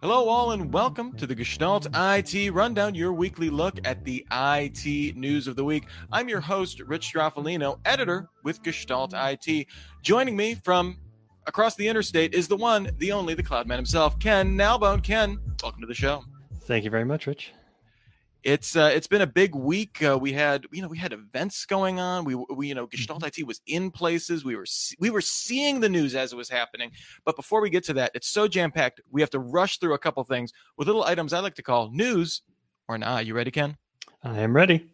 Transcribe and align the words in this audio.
Hello, 0.00 0.28
all, 0.28 0.52
and 0.52 0.72
welcome 0.72 1.12
to 1.14 1.26
the 1.26 1.34
Gestalt 1.34 1.88
IT 1.92 2.52
Rundown, 2.52 2.94
your 2.94 3.12
weekly 3.12 3.50
look 3.50 3.80
at 3.84 4.04
the 4.04 4.24
IT 4.30 5.16
news 5.16 5.48
of 5.48 5.56
the 5.56 5.64
week. 5.64 5.86
I'm 6.12 6.28
your 6.28 6.40
host, 6.40 6.78
Rich 6.78 7.12
Stroffolino, 7.12 7.80
editor 7.84 8.28
with 8.44 8.62
Gestalt 8.62 9.12
IT. 9.12 9.66
Joining 10.02 10.36
me 10.36 10.54
from 10.54 10.98
across 11.48 11.74
the 11.74 11.88
interstate 11.88 12.32
is 12.32 12.46
the 12.46 12.56
one, 12.56 12.92
the 12.98 13.10
only, 13.10 13.34
the 13.34 13.42
Cloud 13.42 13.66
Man 13.66 13.76
himself, 13.76 14.16
Ken 14.20 14.56
Nalbone. 14.56 15.02
Ken, 15.02 15.36
welcome 15.64 15.80
to 15.80 15.88
the 15.88 15.94
show. 15.94 16.22
Thank 16.62 16.84
you 16.84 16.90
very 16.90 17.04
much, 17.04 17.26
Rich 17.26 17.52
it's 18.44 18.76
uh, 18.76 18.90
it's 18.94 19.06
been 19.06 19.22
a 19.22 19.26
big 19.26 19.54
week. 19.54 20.02
Uh, 20.02 20.18
we 20.20 20.32
had 20.32 20.66
you 20.70 20.80
know 20.80 20.88
we 20.88 20.98
had 20.98 21.12
events 21.12 21.66
going 21.66 21.98
on. 21.98 22.24
We 22.24 22.34
we 22.34 22.68
you 22.68 22.74
know 22.74 22.86
Gestalt 22.86 23.20
mm-hmm. 23.20 23.40
IT 23.40 23.46
was 23.46 23.60
in 23.66 23.90
places. 23.90 24.44
We 24.44 24.56
were 24.56 24.66
we 24.98 25.10
were 25.10 25.20
seeing 25.20 25.80
the 25.80 25.88
news 25.88 26.14
as 26.14 26.32
it 26.32 26.36
was 26.36 26.48
happening. 26.48 26.90
But 27.24 27.36
before 27.36 27.60
we 27.60 27.70
get 27.70 27.84
to 27.84 27.92
that, 27.94 28.12
it's 28.14 28.28
so 28.28 28.46
jam 28.46 28.70
packed. 28.70 29.00
We 29.10 29.20
have 29.20 29.30
to 29.30 29.38
rush 29.38 29.78
through 29.78 29.94
a 29.94 29.98
couple 29.98 30.22
things 30.24 30.52
with 30.76 30.86
little 30.86 31.04
items 31.04 31.32
I 31.32 31.40
like 31.40 31.56
to 31.56 31.62
call 31.62 31.90
news 31.90 32.42
or 32.86 32.96
not. 32.96 33.26
You 33.26 33.34
ready, 33.34 33.50
Ken? 33.50 33.76
I 34.22 34.38
am 34.38 34.54
ready. 34.54 34.86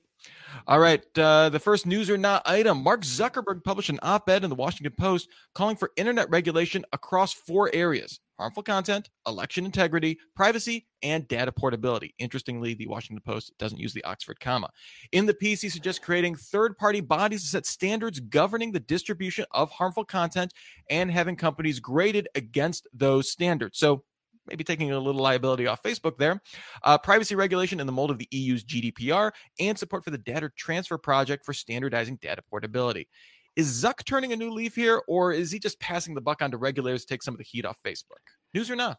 All 0.66 0.78
right. 0.78 1.04
Uh, 1.18 1.48
the 1.48 1.58
first 1.58 1.84
news 1.84 2.08
or 2.08 2.16
not 2.16 2.42
item 2.46 2.82
Mark 2.82 3.02
Zuckerberg 3.02 3.62
published 3.64 3.90
an 3.90 3.98
op 4.02 4.28
ed 4.30 4.44
in 4.44 4.50
the 4.50 4.56
Washington 4.56 4.94
Post 4.96 5.28
calling 5.54 5.76
for 5.76 5.90
internet 5.96 6.30
regulation 6.30 6.84
across 6.92 7.32
four 7.32 7.70
areas 7.74 8.20
harmful 8.38 8.62
content, 8.62 9.10
election 9.26 9.64
integrity, 9.64 10.18
privacy, 10.34 10.86
and 11.02 11.26
data 11.28 11.52
portability. 11.52 12.14
Interestingly, 12.18 12.74
the 12.74 12.86
Washington 12.86 13.22
Post 13.24 13.52
doesn't 13.58 13.78
use 13.78 13.92
the 13.92 14.04
Oxford 14.04 14.40
comma. 14.40 14.70
In 15.12 15.26
the 15.26 15.34
piece, 15.34 15.60
he 15.60 15.68
suggests 15.68 16.04
creating 16.04 16.34
third 16.36 16.76
party 16.76 17.00
bodies 17.00 17.42
to 17.42 17.48
set 17.48 17.66
standards 17.66 18.20
governing 18.20 18.72
the 18.72 18.80
distribution 18.80 19.44
of 19.52 19.70
harmful 19.70 20.04
content 20.04 20.52
and 20.90 21.10
having 21.10 21.36
companies 21.36 21.80
graded 21.80 22.28
against 22.34 22.86
those 22.92 23.30
standards. 23.30 23.78
So, 23.78 24.04
maybe 24.46 24.64
taking 24.64 24.92
a 24.92 24.98
little 24.98 25.22
liability 25.22 25.66
off 25.66 25.82
Facebook 25.82 26.18
there. 26.18 26.42
Uh, 26.82 26.98
privacy 26.98 27.34
regulation 27.34 27.80
in 27.80 27.86
the 27.86 27.92
mold 27.92 28.10
of 28.10 28.18
the 28.18 28.28
EU's 28.30 28.64
GDPR 28.64 29.32
and 29.58 29.78
support 29.78 30.04
for 30.04 30.10
the 30.10 30.18
data 30.18 30.50
transfer 30.56 30.98
project 30.98 31.44
for 31.44 31.54
standardizing 31.54 32.18
data 32.20 32.42
portability. 32.50 33.08
Is 33.56 33.68
Zuck 33.82 34.04
turning 34.04 34.32
a 34.32 34.36
new 34.36 34.50
leaf 34.50 34.74
here, 34.74 35.02
or 35.06 35.32
is 35.32 35.52
he 35.52 35.58
just 35.58 35.78
passing 35.78 36.14
the 36.14 36.20
buck 36.20 36.42
on 36.42 36.50
to 36.50 36.56
regulators 36.56 37.02
to 37.02 37.06
take 37.06 37.22
some 37.22 37.34
of 37.34 37.38
the 37.38 37.44
heat 37.44 37.64
off 37.64 37.78
Facebook? 37.84 38.22
News 38.52 38.70
or 38.70 38.76
not? 38.76 38.98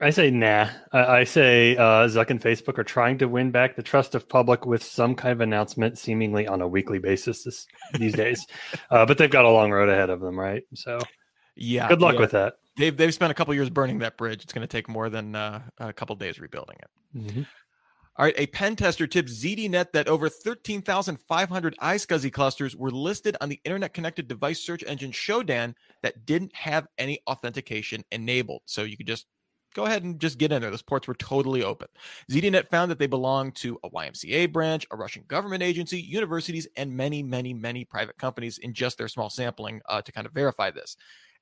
I 0.00 0.10
say 0.10 0.30
nah. 0.30 0.68
I, 0.92 1.24
say 1.24 1.76
uh, 1.76 2.08
Zuck 2.08 2.30
and 2.30 2.40
Facebook 2.40 2.78
are 2.78 2.84
trying 2.84 3.18
to 3.18 3.28
win 3.28 3.50
back 3.50 3.76
the 3.76 3.82
trust 3.82 4.14
of 4.14 4.26
public 4.26 4.64
with 4.64 4.82
some 4.82 5.14
kind 5.14 5.32
of 5.32 5.42
announcement, 5.42 5.98
seemingly 5.98 6.46
on 6.46 6.62
a 6.62 6.68
weekly 6.68 6.98
basis 6.98 7.44
this, 7.44 7.66
these 7.94 8.14
days. 8.14 8.46
Uh, 8.90 9.06
but 9.06 9.18
they've 9.18 9.30
got 9.30 9.44
a 9.44 9.50
long 9.50 9.70
road 9.70 9.88
ahead 9.88 10.10
of 10.10 10.20
them, 10.20 10.38
right? 10.38 10.62
So, 10.74 10.98
yeah. 11.54 11.86
Good 11.88 12.00
luck 12.00 12.14
yeah. 12.14 12.20
with 12.20 12.30
that. 12.32 12.54
They've 12.76 12.96
they've 12.96 13.14
spent 13.14 13.30
a 13.30 13.34
couple 13.34 13.54
years 13.54 13.70
burning 13.70 13.98
that 13.98 14.16
bridge. 14.16 14.42
It's 14.42 14.52
going 14.52 14.66
to 14.66 14.68
take 14.68 14.88
more 14.88 15.08
than 15.08 15.36
uh, 15.36 15.62
a 15.78 15.92
couple 15.92 16.16
days 16.16 16.40
rebuilding 16.40 16.76
it. 16.80 17.18
Mm-hmm. 17.18 17.42
All 18.20 18.26
right, 18.26 18.34
a 18.36 18.48
pen 18.48 18.76
tester 18.76 19.06
tipped 19.06 19.30
ZDNet 19.30 19.92
that 19.92 20.06
over 20.06 20.28
13,500 20.28 21.74
iSCSI 21.80 22.30
clusters 22.30 22.76
were 22.76 22.90
listed 22.90 23.34
on 23.40 23.48
the 23.48 23.58
internet 23.64 23.94
connected 23.94 24.28
device 24.28 24.60
search 24.60 24.84
engine 24.86 25.10
Shodan 25.10 25.72
that 26.02 26.26
didn't 26.26 26.54
have 26.54 26.86
any 26.98 27.20
authentication 27.26 28.04
enabled. 28.12 28.60
So 28.66 28.82
you 28.82 28.98
could 28.98 29.06
just 29.06 29.24
go 29.74 29.86
ahead 29.86 30.04
and 30.04 30.20
just 30.20 30.36
get 30.36 30.52
in 30.52 30.60
there. 30.60 30.70
Those 30.70 30.82
ports 30.82 31.08
were 31.08 31.14
totally 31.14 31.64
open. 31.64 31.88
ZDNet 32.30 32.68
found 32.68 32.90
that 32.90 32.98
they 32.98 33.06
belonged 33.06 33.56
to 33.56 33.78
a 33.84 33.88
YMCA 33.88 34.52
branch, 34.52 34.86
a 34.90 34.96
Russian 34.98 35.24
government 35.26 35.62
agency, 35.62 35.98
universities, 35.98 36.68
and 36.76 36.94
many, 36.94 37.22
many, 37.22 37.54
many 37.54 37.86
private 37.86 38.18
companies 38.18 38.58
in 38.58 38.74
just 38.74 38.98
their 38.98 39.08
small 39.08 39.30
sampling 39.30 39.80
uh, 39.88 40.02
to 40.02 40.12
kind 40.12 40.26
of 40.26 40.34
verify 40.34 40.70
this. 40.70 40.94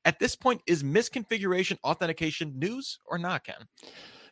At 0.05 0.21
this 0.21 0.37
point, 0.37 0.63
is 0.69 0.85
misconfiguration 0.85 1.79
authentication 1.83 2.57
news 2.57 3.01
or 3.05 3.19
not, 3.19 3.43
Ken? 3.43 3.67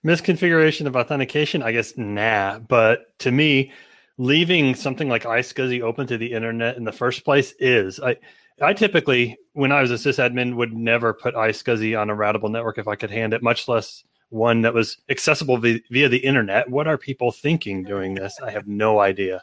Misconfiguration 0.06 0.86
of 0.86 0.94
authentication, 0.94 1.64
I 1.64 1.72
guess, 1.72 1.96
nah. 1.96 2.60
But 2.60 3.18
to 3.18 3.32
me, 3.32 3.72
leaving 4.18 4.76
something 4.76 5.08
like 5.08 5.24
iSCSI 5.24 5.82
open 5.82 6.06
to 6.06 6.16
the 6.16 6.32
internet 6.32 6.76
in 6.76 6.84
the 6.84 6.92
first 6.92 7.24
place 7.24 7.52
is. 7.58 7.98
I 7.98 8.16
I 8.62 8.72
typically, 8.72 9.36
when 9.52 9.72
I 9.72 9.82
was 9.82 9.90
a 9.90 9.94
sysadmin, 9.94 10.54
would 10.54 10.72
never 10.72 11.12
put 11.12 11.34
iSCSI 11.34 12.00
on 12.00 12.08
a 12.08 12.16
routable 12.16 12.50
network 12.50 12.78
if 12.78 12.88
I 12.88 12.94
could 12.94 13.10
hand 13.10 13.34
it, 13.34 13.42
much 13.42 13.68
less 13.68 14.04
one 14.30 14.62
that 14.62 14.74
was 14.74 14.96
accessible 15.08 15.58
via, 15.58 15.80
via 15.90 16.08
the 16.08 16.18
internet. 16.18 16.70
What 16.70 16.86
are 16.86 16.96
people 16.96 17.32
thinking 17.32 17.82
doing 17.82 18.14
this? 18.14 18.40
I 18.40 18.50
have 18.50 18.66
no 18.66 19.00
idea. 19.00 19.42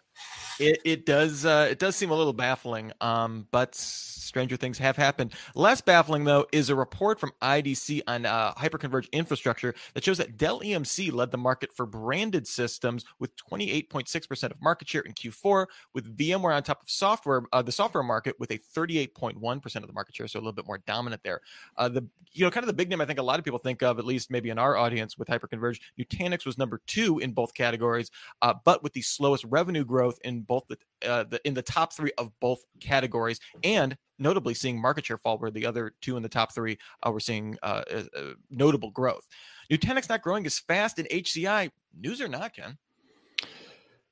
It, 0.60 0.82
it 0.86 1.06
does 1.06 1.46
uh, 1.46 1.68
it 1.70 1.80
does 1.80 1.96
seem 1.96 2.12
a 2.12 2.16
little 2.16 2.34
baffling, 2.34 2.92
um, 3.02 3.48
but 3.52 3.76
stranger 3.76 4.58
things 4.58 4.80
have 4.80 4.98
happened. 4.98 5.32
Less 5.54 5.80
baffling, 5.80 6.24
though, 6.24 6.48
is 6.52 6.70
a 6.70 6.76
report 6.76 7.20
from 7.20 7.34
IDC 7.42 8.02
on 8.08 8.26
uh, 8.26 8.54
hyperconverged 8.56 9.12
infrastructure 9.12 9.76
that 9.94 10.04
shows 10.04 10.18
that 10.18 10.38
Dell 10.38 10.60
EMC 10.62 11.14
led 11.14 11.30
the 11.30 11.38
market 11.38 11.72
for 11.72 11.86
branded 11.86 12.48
systems 12.48 13.06
with 13.20 13.30
28.6% 13.36 14.44
of 14.52 14.60
market 14.60 14.90
share 14.90 15.02
in 15.02 15.14
Q4, 15.14 15.68
with 15.94 16.18
VMware 16.18 16.56
on 16.56 16.64
top 16.64 16.82
of 16.82 16.90
software, 16.90 17.44
uh, 17.54 17.62
the 17.62 17.72
software 17.72 18.04
market 18.04 18.36
with 18.40 18.50
a 18.50 18.58
38.1% 18.58 19.76
of 19.76 19.88
the 19.88 19.94
market 19.94 20.16
share, 20.16 20.28
so 20.28 20.40
a 20.40 20.42
little 20.42 20.52
bit 20.52 20.66
more 20.66 20.80
dominant 20.80 21.22
there. 21.24 21.42
Uh, 21.78 21.90
the 21.90 22.04
you 22.32 22.44
know 22.44 22.50
kind 22.50 22.64
of 22.64 22.68
the 22.68 22.74
big 22.74 22.90
name 22.90 23.02
I 23.02 23.06
think 23.06 23.20
a 23.20 23.24
lot 23.24 23.38
of 23.38 23.46
people 23.46 23.60
think 23.60 23.84
of, 23.84 24.00
at 24.00 24.06
least 24.06 24.32
maybe 24.32 24.50
in 24.50 24.58
our 24.58 24.76
audience 24.76 25.16
with 25.16 25.28
hyperconverged, 25.28 25.80
Nutanix 26.00 26.46
was 26.46 26.58
number 26.58 26.82
two 26.88 27.20
in 27.20 27.34
both 27.34 27.54
categories, 27.54 28.10
uh, 28.42 28.56
but 28.66 28.82
with 28.82 28.94
the 28.94 29.02
slowest 29.04 29.46
revenue 29.46 29.86
growth 29.86 30.18
in 30.24 30.42
both 30.44 30.64
the, 30.68 30.78
uh, 31.08 31.24
the 31.24 31.46
in 31.46 31.54
the 31.54 31.62
top 31.62 31.94
three 31.94 32.12
of 32.18 32.32
both 32.40 32.64
categories, 32.80 33.40
and 33.64 33.98
notably 34.20 34.54
seeing 34.54 34.80
market 34.80 35.06
share 35.06 35.18
fall 35.18 35.38
where 35.38 35.52
the 35.52 35.66
other 35.66 35.94
two 36.02 36.18
in 36.18 36.24
the 36.24 36.30
top 36.30 36.54
three 36.54 36.78
uh, 37.06 37.12
were 37.12 37.20
seeing 37.20 37.58
uh, 37.64 37.84
uh, 37.94 38.04
notable 38.50 38.92
growth. 38.92 39.28
Nutanix 39.72 40.10
not 40.10 40.22
growing 40.22 40.46
as 40.46 40.60
fast 40.60 41.00
in 41.00 41.06
HCI. 41.06 41.70
News 42.00 42.22
or 42.22 42.28
not, 42.28 42.56
Ken? 42.56 42.78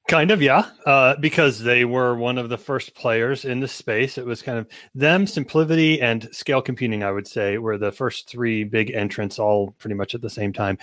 Kind 0.08 0.32
of, 0.32 0.42
yeah, 0.42 0.70
uh, 0.86 1.16
because 1.22 1.60
they 1.60 1.86
were 1.86 2.16
one 2.16 2.38
of 2.38 2.50
the 2.50 2.58
first 2.58 2.96
players 2.96 3.46
in 3.46 3.60
the 3.60 3.68
space. 3.68 4.18
It 4.18 4.26
was 4.26 4.42
kind 4.42 4.58
of 4.58 4.68
them, 4.96 5.26
SimpliVity, 5.26 6.02
and 6.02 6.28
Scale 6.34 6.62
Computing. 6.62 7.04
I 7.04 7.12
would 7.12 7.28
say 7.28 7.58
were 7.60 7.78
the 7.78 7.92
first 7.92 8.28
three 8.28 8.64
big 8.64 8.92
entrants, 8.92 9.40
all 9.40 9.72
pretty 9.78 9.94
much 9.94 10.16
at 10.16 10.22
the 10.22 10.30
same 10.30 10.52
time. 10.52 10.78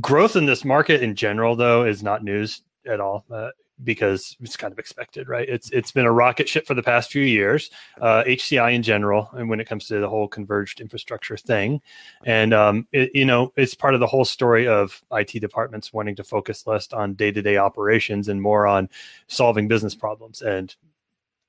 Growth 0.00 0.36
in 0.36 0.46
this 0.46 0.64
market 0.64 1.02
in 1.02 1.14
general, 1.14 1.56
though, 1.56 1.84
is 1.84 2.02
not 2.02 2.24
news 2.24 2.62
at 2.86 3.00
all. 3.00 3.24
Uh, 3.30 3.50
because 3.82 4.36
it's 4.40 4.56
kind 4.56 4.72
of 4.72 4.78
expected, 4.78 5.28
right? 5.28 5.48
It's 5.48 5.70
it's 5.70 5.90
been 5.90 6.06
a 6.06 6.12
rocket 6.12 6.48
ship 6.48 6.66
for 6.66 6.74
the 6.74 6.82
past 6.82 7.10
few 7.10 7.22
years, 7.22 7.70
uh, 8.00 8.22
HCI 8.24 8.74
in 8.74 8.82
general, 8.82 9.28
and 9.32 9.48
when 9.48 9.60
it 9.60 9.66
comes 9.66 9.86
to 9.88 9.98
the 9.98 10.08
whole 10.08 10.28
converged 10.28 10.80
infrastructure 10.80 11.36
thing, 11.36 11.80
and 12.24 12.54
um, 12.54 12.86
it, 12.92 13.10
you 13.14 13.24
know, 13.24 13.52
it's 13.56 13.74
part 13.74 13.94
of 13.94 14.00
the 14.00 14.06
whole 14.06 14.24
story 14.24 14.68
of 14.68 15.02
IT 15.12 15.40
departments 15.40 15.92
wanting 15.92 16.14
to 16.16 16.24
focus 16.24 16.66
less 16.66 16.92
on 16.92 17.14
day 17.14 17.32
to 17.32 17.42
day 17.42 17.56
operations 17.56 18.28
and 18.28 18.40
more 18.40 18.66
on 18.66 18.88
solving 19.26 19.66
business 19.66 19.94
problems. 19.94 20.42
And 20.42 20.74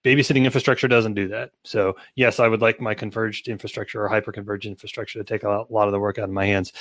babysitting 0.03 0.45
infrastructure 0.45 0.87
doesn't 0.87 1.15
do 1.15 1.27
that. 1.27 1.51
So 1.63 1.95
yes, 2.15 2.39
I 2.39 2.47
would 2.47 2.61
like 2.61 2.79
my 2.79 2.93
converged 2.93 3.47
infrastructure 3.47 4.03
or 4.03 4.07
hyper 4.07 4.31
converged 4.31 4.67
infrastructure 4.67 5.19
to 5.19 5.25
take 5.25 5.43
a 5.43 5.65
lot 5.69 5.87
of 5.87 5.91
the 5.91 5.99
work 5.99 6.19
out 6.19 6.25
of 6.25 6.29
my 6.29 6.45
hands 6.45 6.71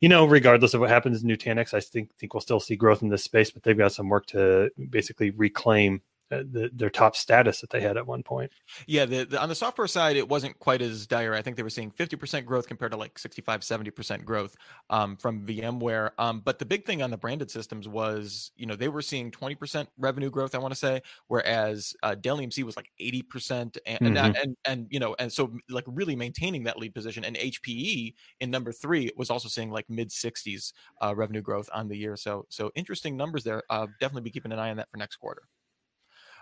you 0.00 0.08
know, 0.08 0.24
regardless 0.24 0.74
of 0.74 0.80
what 0.80 0.90
happens 0.90 1.22
in 1.22 1.28
Nutanix, 1.28 1.74
I 1.74 1.80
think 1.80 2.10
think 2.18 2.34
we'll 2.34 2.40
still 2.40 2.60
see 2.60 2.76
growth 2.76 3.02
in 3.02 3.08
this 3.08 3.24
space, 3.24 3.50
but 3.50 3.62
they've 3.62 3.76
got 3.76 3.92
some 3.92 4.08
work 4.08 4.26
to 4.26 4.70
basically 4.90 5.30
reclaim 5.30 6.02
the, 6.30 6.70
their 6.72 6.90
top 6.90 7.16
status 7.16 7.60
that 7.60 7.70
they 7.70 7.80
had 7.80 7.96
at 7.96 8.06
one 8.06 8.22
point. 8.22 8.52
Yeah, 8.86 9.04
the, 9.04 9.24
the, 9.24 9.40
on 9.40 9.48
the 9.48 9.54
software 9.54 9.86
side, 9.86 10.16
it 10.16 10.28
wasn't 10.28 10.58
quite 10.58 10.82
as 10.82 11.06
dire. 11.06 11.34
I 11.34 11.42
think 11.42 11.56
they 11.56 11.62
were 11.62 11.70
seeing 11.70 11.90
50% 11.90 12.44
growth 12.44 12.66
compared 12.66 12.92
to 12.92 12.98
like 12.98 13.18
65, 13.18 13.60
70% 13.60 14.24
growth 14.24 14.56
um, 14.90 15.16
from 15.16 15.46
VMware. 15.46 16.10
Um, 16.18 16.40
but 16.44 16.58
the 16.58 16.64
big 16.64 16.84
thing 16.84 17.02
on 17.02 17.10
the 17.10 17.16
branded 17.16 17.50
systems 17.50 17.88
was, 17.88 18.50
you 18.56 18.66
know, 18.66 18.74
they 18.74 18.88
were 18.88 19.02
seeing 19.02 19.30
20% 19.30 19.86
revenue 19.98 20.30
growth, 20.30 20.54
I 20.54 20.58
want 20.58 20.72
to 20.72 20.78
say, 20.78 21.02
whereas 21.28 21.94
uh, 22.02 22.14
Dell 22.14 22.38
EMC 22.38 22.62
was 22.64 22.76
like 22.76 22.90
80%. 23.00 23.78
And, 23.86 23.98
mm-hmm. 24.00 24.16
and, 24.16 24.36
and, 24.36 24.56
and, 24.64 24.86
you 24.90 24.98
know, 24.98 25.14
and 25.18 25.32
so 25.32 25.52
like 25.68 25.84
really 25.86 26.16
maintaining 26.16 26.64
that 26.64 26.78
lead 26.78 26.94
position. 26.94 27.24
And 27.24 27.36
HPE 27.36 28.14
in 28.40 28.50
number 28.50 28.72
three 28.72 29.10
was 29.16 29.30
also 29.30 29.48
seeing 29.48 29.70
like 29.70 29.88
mid 29.88 30.10
60s 30.10 30.72
uh, 31.02 31.14
revenue 31.14 31.42
growth 31.42 31.68
on 31.72 31.88
the 31.88 31.96
year. 31.96 32.16
So, 32.16 32.46
so 32.48 32.70
interesting 32.74 33.16
numbers 33.16 33.44
there. 33.44 33.62
Uh, 33.70 33.86
definitely 34.00 34.22
be 34.22 34.30
keeping 34.30 34.52
an 34.52 34.58
eye 34.58 34.70
on 34.70 34.76
that 34.78 34.90
for 34.90 34.96
next 34.96 35.16
quarter. 35.16 35.42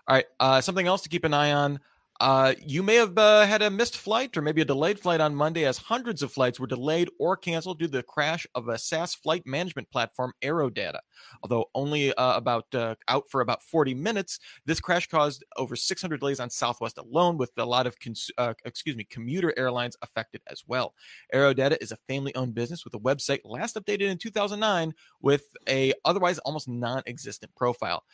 All 0.07 0.17
right. 0.17 0.27
Uh, 0.39 0.61
something 0.61 0.87
else 0.87 1.03
to 1.03 1.09
keep 1.09 1.25
an 1.25 1.35
eye 1.35 1.53
on. 1.53 1.81
Uh, 2.21 2.55
you 2.65 2.83
may 2.83 2.95
have 2.95 3.19
uh, 3.19 3.45
had 3.45 3.61
a 3.61 3.71
missed 3.71 3.97
flight 3.97 4.37
or 4.37 4.43
maybe 4.43 4.61
a 4.61 4.65
delayed 4.65 5.01
flight 5.01 5.21
on 5.21 5.35
Monday 5.35 5.65
as 5.65 5.79
hundreds 5.79 6.23
of 6.23 6.31
flights 6.31 6.61
were 6.61 6.67
delayed 6.67 7.09
or 7.19 7.37
canceled 7.37 7.81
due 7.81 7.87
to 7.87 7.93
the 7.93 8.03
crash 8.05 8.47
of 8.55 8.69
a 8.69 8.79
SaaS 8.79 9.17
flight 9.17 9.43
management 9.47 9.91
platform, 9.91 10.33
Aerodata. 10.43 11.01
Although 11.43 11.65
only 11.75 12.15
uh, 12.15 12.37
about 12.37 12.73
uh, 12.73 12.95
out 13.09 13.29
for 13.31 13.41
about 13.41 13.63
40 13.63 13.95
minutes, 13.95 14.39
this 14.65 14.79
crash 14.79 15.09
caused 15.09 15.43
over 15.57 15.75
600 15.75 16.21
delays 16.21 16.39
on 16.39 16.51
Southwest 16.51 16.99
alone, 16.99 17.37
with 17.37 17.51
a 17.57 17.65
lot 17.65 17.87
of 17.87 17.99
cons- 17.99 18.31
uh, 18.39 18.55
excuse 18.65 18.95
me 18.95 19.05
commuter 19.05 19.53
airlines 19.57 19.97
affected 20.01 20.41
as 20.47 20.63
well. 20.69 20.95
Aerodata 21.35 21.77
is 21.81 21.91
a 21.91 21.97
family-owned 22.09 22.55
business 22.55 22.85
with 22.85 22.95
a 22.95 22.99
website 23.01 23.41
last 23.45 23.75
updated 23.75 24.09
in 24.09 24.19
2009 24.19 24.95
with 25.21 25.49
a 25.69 25.93
otherwise 26.05 26.39
almost 26.41 26.69
non-existent 26.69 27.53
profile. 27.57 28.05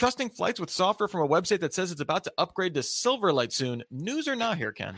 Trusting 0.00 0.30
flights 0.30 0.58
with 0.58 0.70
software 0.70 1.08
from 1.08 1.20
a 1.20 1.28
website 1.28 1.60
that 1.60 1.74
says 1.74 1.92
it's 1.92 2.00
about 2.00 2.24
to 2.24 2.32
upgrade 2.38 2.72
to 2.72 2.80
Silverlight 2.80 3.52
soon. 3.52 3.82
News 3.90 4.28
or 4.28 4.34
not 4.34 4.56
here, 4.56 4.72
Ken? 4.72 4.96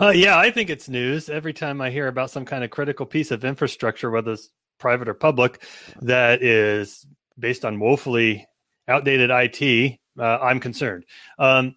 Uh, 0.00 0.08
yeah, 0.08 0.38
I 0.38 0.50
think 0.50 0.70
it's 0.70 0.88
news. 0.88 1.28
Every 1.28 1.52
time 1.52 1.82
I 1.82 1.90
hear 1.90 2.08
about 2.08 2.30
some 2.30 2.46
kind 2.46 2.64
of 2.64 2.70
critical 2.70 3.04
piece 3.04 3.30
of 3.30 3.44
infrastructure, 3.44 4.10
whether 4.10 4.32
it's 4.32 4.48
private 4.78 5.06
or 5.06 5.12
public, 5.12 5.62
that 6.00 6.42
is 6.42 7.06
based 7.38 7.66
on 7.66 7.78
woefully 7.78 8.46
outdated 8.88 9.28
IT, 9.30 9.98
uh, 10.18 10.38
I'm 10.38 10.60
concerned. 10.60 11.04
Um, 11.38 11.74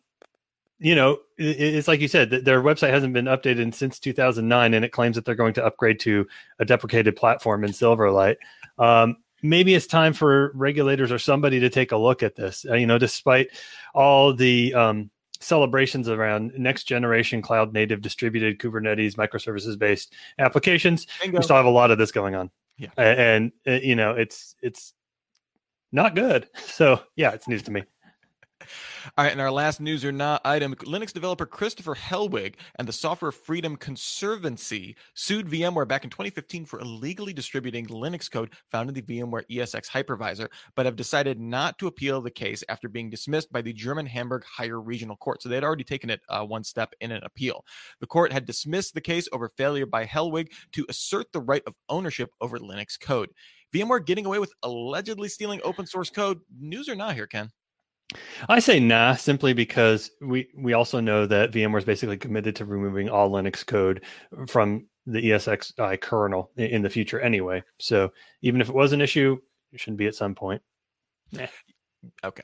you 0.80 0.96
know, 0.96 1.18
it's 1.38 1.90
like 1.90 2.00
you 2.00 2.08
said, 2.08 2.30
their 2.30 2.62
website 2.62 2.92
hasn't 2.92 3.12
been 3.12 3.26
updated 3.26 3.76
since 3.76 4.00
2009, 4.00 4.74
and 4.74 4.86
it 4.86 4.94
claims 4.94 5.18
that 5.18 5.26
they're 5.26 5.36
going 5.36 5.56
to 5.56 5.66
upgrade 5.66 6.00
to 6.00 6.26
a 6.60 6.64
deprecated 6.64 7.18
platform 7.18 7.66
in 7.66 7.72
Silverlight. 7.72 8.38
Um, 8.78 9.18
maybe 9.50 9.74
it's 9.74 9.88
time 9.88 10.14
for 10.14 10.52
regulators 10.56 11.12
or 11.12 11.20
somebody 11.20 11.60
to 11.60 11.70
take 11.70 11.92
a 11.92 11.98
look 11.98 12.24
at 12.24 12.36
this. 12.36 12.66
Uh, 12.70 12.76
you 12.76 12.86
know, 12.86 12.98
despite 12.98 13.50
all 13.94 14.34
the 14.34 14.74
um, 14.74 15.10
celebrations 15.40 16.10
around 16.10 16.54
next 16.58 16.84
generation 16.86 17.42
cloud 17.42 17.74
native 17.74 18.02
distributed 18.02 18.60
Kubernetes 18.60 19.16
microservices 19.16 19.78
based 19.78 20.14
applications, 20.40 21.08
Bingo. 21.22 21.38
we 21.38 21.44
still 21.44 21.56
have 21.56 21.66
a 21.66 21.70
lot 21.70 21.92
of 21.92 21.98
this 21.98 22.12
going 22.12 22.36
on. 22.36 22.50
Yeah, 22.78 22.90
and, 22.98 23.52
and 23.66 23.82
uh, 23.82 23.86
you 23.86 23.96
know, 23.96 24.12
it's 24.12 24.56
it's 24.62 24.94
not 25.92 26.16
good. 26.16 26.48
So 26.58 27.02
yeah, 27.16 27.32
it's 27.32 27.48
news 27.48 27.64
to 27.64 27.72
me. 27.72 27.84
All 29.18 29.24
right, 29.24 29.32
and 29.32 29.42
our 29.42 29.52
last 29.52 29.80
news 29.80 30.04
or 30.04 30.12
not 30.12 30.42
item 30.46 30.74
Linux 30.76 31.14
developer 31.14 31.46
Christopher 31.46 31.96
Hellwig 31.96 32.56
and 32.78 32.88
the 32.88 32.94
Software 32.94 33.32
Freedom 33.32 33.76
Conservancy 33.76 34.96
sued 35.14 35.48
VMware 35.48 35.88
back 35.88 36.04
in 36.04 36.10
2015 36.10 36.66
for 36.66 36.80
illegally 36.80 37.32
distributing 37.32 37.86
Linux 37.86 38.32
code 38.32 38.54
found 38.72 38.90
in 38.90 38.96
the 38.96 39.02
VMware 39.04 39.44
ESX 39.50 39.88
hypervisor, 39.90 40.48
but 40.76 40.88
have 40.88 40.96
decided 40.96 41.40
not 41.40 41.78
to 41.78 41.88
appeal 41.88 42.20
the 42.20 42.32
case 42.32 42.64
after 42.68 42.90
being 42.90 43.12
dismissed 43.12 43.52
by 43.52 43.62
the 43.62 43.74
German 43.74 44.08
Hamburg 44.08 44.44
Higher 44.44 44.82
Regional 44.82 45.18
Court. 45.18 45.42
So 45.42 45.50
they 45.50 45.56
had 45.56 45.64
already 45.64 45.84
taken 45.84 46.10
it 46.10 46.22
uh, 46.28 46.44
one 46.44 46.64
step 46.64 46.94
in 47.00 47.12
an 47.12 47.22
appeal. 47.24 47.64
The 48.00 48.08
court 48.08 48.34
had 48.34 48.46
dismissed 48.46 48.96
the 48.96 49.02
case 49.02 49.30
over 49.32 49.50
failure 49.50 49.86
by 49.86 50.06
Hellwig 50.06 50.52
to 50.72 50.86
assert 50.90 51.32
the 51.32 51.42
right 51.42 51.64
of 51.68 51.76
ownership 51.90 52.32
over 52.42 52.58
Linux 52.58 53.00
code. 53.00 53.30
VMware 53.72 54.06
getting 54.06 54.26
away 54.26 54.40
with 54.40 54.54
allegedly 54.64 55.30
stealing 55.30 55.62
open 55.64 55.86
source 55.86 56.10
code. 56.10 56.40
News 56.60 56.90
or 56.90 56.96
not 56.96 57.14
here, 57.14 57.28
Ken? 57.28 57.52
I 58.48 58.60
say 58.60 58.80
nah, 58.80 59.16
simply 59.16 59.54
because 59.54 60.12
we 60.22 60.48
we 60.56 60.74
also 60.74 61.00
know 61.00 61.26
that 61.26 61.52
VMware 61.52 61.80
is 61.80 61.86
basically 61.86 62.18
committed 62.18 62.56
to 62.58 62.66
removing 62.66 63.10
all 63.10 63.30
Linux 63.30 63.66
code 63.66 64.04
from 64.48 64.86
the 65.08 65.22
ESXi 65.22 66.02
kernel 66.02 66.52
in 66.58 66.82
the 66.82 66.90
future 66.90 67.20
anyway. 67.20 67.64
So 67.80 68.12
even 68.42 68.62
if 68.62 68.70
it 68.70 68.76
was 68.76 68.94
an 68.94 69.02
issue, 69.02 69.38
it 69.72 69.80
shouldn't 69.80 69.98
be 69.98 70.08
at 70.08 70.16
some 70.16 70.36
point. 70.36 70.62
Okay. 72.24 72.44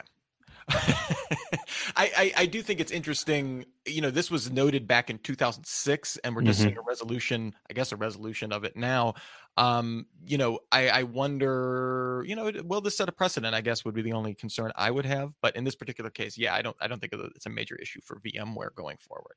I, 1.95 2.11
I, 2.17 2.33
I 2.41 2.45
do 2.45 2.61
think 2.61 2.79
it's 2.79 2.91
interesting. 2.91 3.65
You 3.85 4.01
know, 4.01 4.11
this 4.11 4.29
was 4.29 4.51
noted 4.51 4.87
back 4.87 5.09
in 5.09 5.17
2006, 5.19 6.17
and 6.17 6.35
we're 6.35 6.41
just 6.41 6.59
mm-hmm. 6.59 6.69
seeing 6.69 6.77
a 6.77 6.81
resolution. 6.81 7.53
I 7.69 7.73
guess 7.73 7.91
a 7.91 7.95
resolution 7.95 8.51
of 8.51 8.63
it 8.63 8.75
now. 8.75 9.15
Um, 9.57 10.05
you 10.25 10.37
know, 10.37 10.59
I, 10.71 10.89
I 10.89 11.03
wonder. 11.03 12.23
You 12.27 12.35
know, 12.35 12.51
will 12.63 12.81
this 12.81 12.97
set 12.97 13.09
a 13.09 13.11
precedent? 13.11 13.55
I 13.55 13.61
guess 13.61 13.83
would 13.85 13.95
be 13.95 14.01
the 14.01 14.13
only 14.13 14.33
concern 14.35 14.71
I 14.75 14.91
would 14.91 15.05
have. 15.05 15.33
But 15.41 15.55
in 15.55 15.63
this 15.63 15.75
particular 15.75 16.09
case, 16.09 16.37
yeah, 16.37 16.53
I 16.53 16.61
don't 16.61 16.77
I 16.79 16.87
don't 16.87 16.99
think 16.99 17.13
it's 17.13 17.45
a 17.45 17.49
major 17.49 17.75
issue 17.75 18.01
for 18.03 18.19
VMware 18.19 18.73
going 18.75 18.97
forward. 18.97 19.35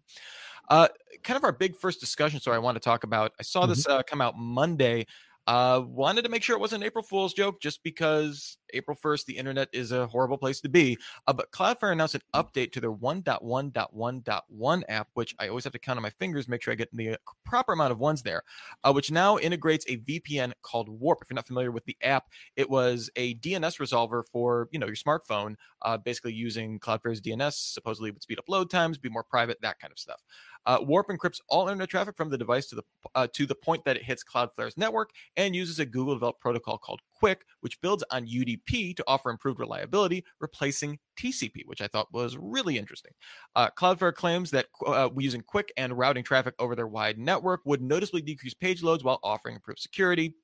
Uh, 0.69 0.89
kind 1.23 1.37
of 1.37 1.45
our 1.45 1.53
big 1.53 1.77
first 1.77 2.01
discussion. 2.01 2.41
So 2.41 2.53
I 2.53 2.59
want 2.59 2.77
to 2.77 2.81
talk 2.81 3.05
about. 3.05 3.33
I 3.39 3.43
saw 3.43 3.63
mm-hmm. 3.63 3.71
this 3.71 3.87
uh, 3.87 4.03
come 4.03 4.21
out 4.21 4.37
Monday. 4.37 5.07
Uh, 5.47 5.83
wanted 5.87 6.23
to 6.23 6.31
make 6.31 6.43
sure 6.43 6.57
it 6.57 6.61
wasn't 6.61 6.83
an 6.83 6.87
April 6.87 7.05
Fool's 7.05 7.35
joke 7.35 7.61
just 7.61 7.83
because 7.83 8.57
April 8.75 8.97
1st, 8.97 9.25
the 9.27 9.37
internet 9.37 9.69
is 9.73 9.93
a 9.93 10.07
horrible 10.07 10.39
place 10.39 10.61
to 10.61 10.69
be. 10.69 10.99
Uh, 11.27 11.33
but 11.33 11.51
Cloudflare 11.53 11.93
announced 11.93 12.15
an 12.15 12.21
update 12.35 12.73
to 12.73 12.81
their 12.81 12.93
1.1.1.1 12.93 14.83
app, 14.89 15.09
which 15.15 15.35
I 15.39 15.49
always 15.49 15.65
have 15.65 15.73
to 15.73 15.79
count 15.79 15.97
on 15.97 16.03
my 16.03 16.11
fingers, 16.11 16.49
make 16.49 16.63
sure 16.63 16.73
I 16.73 16.77
get 16.77 16.95
the 16.95 17.11
uh, 17.11 17.17
proper 17.45 17.73
amount 17.73 17.93
of 17.93 17.99
ones 17.99 18.23
there, 18.23 18.43
uh, 18.83 18.93
which 18.93 19.11
now 19.11 19.39
integrates 19.39 19.87
a 19.89 19.99
VPN 19.99 20.53
called 20.63 20.89
Warp. 20.89 21.21
If 21.23 21.31
you're 21.31 21.37
not 21.37 21.47
familiar 21.47 21.71
with 21.71 21.85
the 21.85 21.97
app, 22.03 22.27
it 22.57 22.69
was 22.69 23.11
a 23.17 23.35
DNS 23.37 23.79
resolver 23.79 24.23
for, 24.31 24.69
you 24.73 24.79
know, 24.79 24.87
your 24.87 24.97
smartphone, 24.97 25.57
uh, 25.83 25.97
basically 25.97 26.33
using 26.33 26.79
Cloudflare's 26.79 27.21
DNS, 27.21 27.53
supposedly 27.53 28.11
would 28.11 28.23
speed 28.23 28.39
up 28.39 28.49
load 28.49 28.71
times, 28.71 28.99
be 28.99 29.09
more 29.09 29.25
private, 29.25 29.61
that 29.63 29.79
kind 29.79 29.93
of 29.93 29.99
stuff. 29.99 30.23
Uh, 30.67 30.79
Warp 30.81 31.09
encrypts 31.09 31.41
all 31.49 31.69
internet 31.69 31.91
traffic 31.91 32.17
from 32.17 32.31
the 32.31 32.39
device 32.39 32.67
to 32.67 32.77
the 32.77 32.83
uh, 33.15 33.27
to 33.33 33.47
the 33.47 33.55
point 33.55 33.85
that 33.85 33.97
it 33.97 34.03
hits 34.03 34.25
Cloudflare's 34.25 34.77
network 34.79 35.11
and 35.37 35.55
uses 35.55 35.79
a 35.79 35.85
Google 35.85 36.15
developed 36.15 36.41
protocol 36.41 36.79
called 36.79 37.01
QUIC, 37.23 37.37
which 37.61 37.81
builds 37.81 38.05
on 38.11 38.27
UDP 38.27 38.97
to 38.97 39.05
offer 39.07 39.31
improved 39.31 39.59
reliability, 39.59 40.25
replacing 40.41 40.99
TCP, 41.19 41.63
which 41.67 41.81
I 41.81 41.87
thought 41.87 42.13
was 42.13 42.37
really 42.37 42.79
interesting. 42.79 43.13
Uh, 43.57 43.71
Cloudflare 43.79 44.15
claims 44.15 44.51
that 44.51 44.67
uh, 44.87 45.09
using 45.17 45.43
QUIC 45.43 45.69
and 45.77 45.97
routing 45.97 46.25
traffic 46.25 46.55
over 46.59 46.75
their 46.75 46.89
wide 46.89 47.19
network 47.19 47.61
would 47.65 47.83
noticeably 47.83 48.23
decrease 48.23 48.55
page 48.55 48.83
loads 48.83 49.05
while 49.05 49.21
offering 49.23 49.55
improved 49.55 49.81
security. 49.81 50.35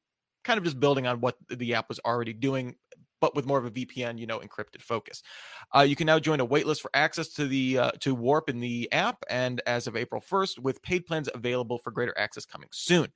Kind 0.44 0.58
of 0.58 0.64
just 0.64 0.80
building 0.80 1.06
on 1.06 1.20
what 1.20 1.36
the 1.48 1.74
app 1.74 1.88
was 1.88 2.00
already 2.04 2.32
doing 2.32 2.76
but 3.20 3.34
with 3.34 3.46
more 3.46 3.58
of 3.58 3.66
a 3.66 3.70
VPN, 3.70 4.18
you 4.18 4.26
know, 4.26 4.40
encrypted 4.40 4.82
focus. 4.82 5.22
Uh, 5.74 5.80
you 5.80 5.96
can 5.96 6.06
now 6.06 6.18
join 6.18 6.40
a 6.40 6.46
waitlist 6.46 6.80
for 6.80 6.90
access 6.94 7.28
to 7.28 7.46
the 7.46 7.78
uh, 7.78 7.90
to 8.00 8.14
Warp 8.14 8.48
in 8.48 8.60
the 8.60 8.90
app, 8.92 9.22
and 9.28 9.60
as 9.66 9.86
of 9.86 9.96
April 9.96 10.20
1st, 10.20 10.58
with 10.58 10.82
paid 10.82 11.06
plans 11.06 11.28
available 11.32 11.78
for 11.78 11.90
greater 11.90 12.16
access 12.18 12.44
coming 12.44 12.68
soon. 12.72 13.08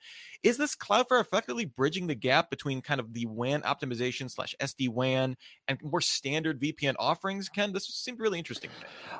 Is 0.42 0.58
this 0.58 0.76
Cloudflare 0.76 1.22
effectively 1.22 1.64
bridging 1.64 2.06
the 2.06 2.14
gap 2.14 2.50
between 2.50 2.82
kind 2.82 3.00
of 3.00 3.14
the 3.14 3.24
WAN 3.24 3.62
optimization 3.62 4.30
slash 4.30 4.54
SD 4.60 4.90
WAN 4.90 5.36
and 5.68 5.82
more 5.82 6.02
standard 6.02 6.60
VPN 6.60 6.94
offerings? 6.98 7.48
Ken, 7.48 7.72
this 7.72 7.86
seemed 7.86 8.20
really 8.20 8.38
interesting. 8.38 8.70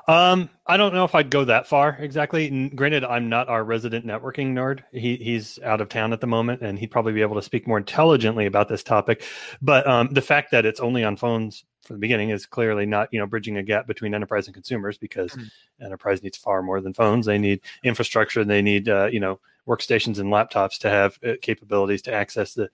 Um, 0.07 0.49
I 0.67 0.77
don't 0.77 0.93
know 0.93 1.03
if 1.03 1.15
I'd 1.15 1.31
go 1.31 1.45
that 1.45 1.67
far 1.67 1.97
exactly. 1.99 2.69
Granted, 2.75 3.03
I'm 3.03 3.27
not 3.27 3.49
our 3.49 3.63
resident 3.63 4.05
networking 4.05 4.53
nerd. 4.53 4.83
He, 4.91 5.15
he's 5.15 5.59
out 5.63 5.81
of 5.81 5.89
town 5.89 6.13
at 6.13 6.21
the 6.21 6.27
moment, 6.27 6.61
and 6.61 6.77
he'd 6.77 6.91
probably 6.91 7.13
be 7.13 7.21
able 7.21 7.35
to 7.35 7.41
speak 7.41 7.67
more 7.67 7.79
intelligently 7.79 8.45
about 8.45 8.69
this 8.69 8.83
topic. 8.83 9.23
But 9.61 9.87
um, 9.87 10.09
the 10.11 10.21
fact 10.21 10.51
that 10.51 10.65
it's 10.65 10.74
only 10.79 11.03
on 11.03 11.15
phones 11.15 11.63
from 11.83 11.95
the 11.95 11.99
beginning 11.99 12.31
is 12.31 12.45
clearly 12.45 12.85
not 12.85 13.09
you 13.11 13.19
know 13.19 13.27
bridging 13.27 13.57
a 13.57 13.63
gap 13.63 13.87
between 13.87 14.13
enterprise 14.13 14.47
and 14.47 14.53
consumers 14.53 14.97
because 14.97 15.31
mm. 15.33 15.49
enterprise 15.81 16.23
needs 16.23 16.37
far 16.37 16.61
more 16.61 16.81
than 16.81 16.93
phones. 16.93 17.25
They 17.25 17.37
need 17.37 17.61
infrastructure. 17.83 18.43
They 18.43 18.61
need 18.61 18.89
uh, 18.89 19.09
you 19.11 19.19
know 19.19 19.39
workstations 19.67 20.19
and 20.19 20.31
laptops 20.31 20.77
to 20.79 20.89
have 20.89 21.19
uh, 21.25 21.33
capabilities 21.41 22.01
to 22.03 22.13
access 22.13 22.53
the 22.53 22.69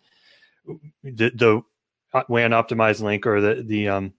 the, 1.04 1.32
the 1.32 1.62
WAN 2.28 2.52
optimized 2.52 3.02
link 3.02 3.26
or 3.26 3.42
the 3.42 3.64
the 3.64 3.90
um, 3.90 4.14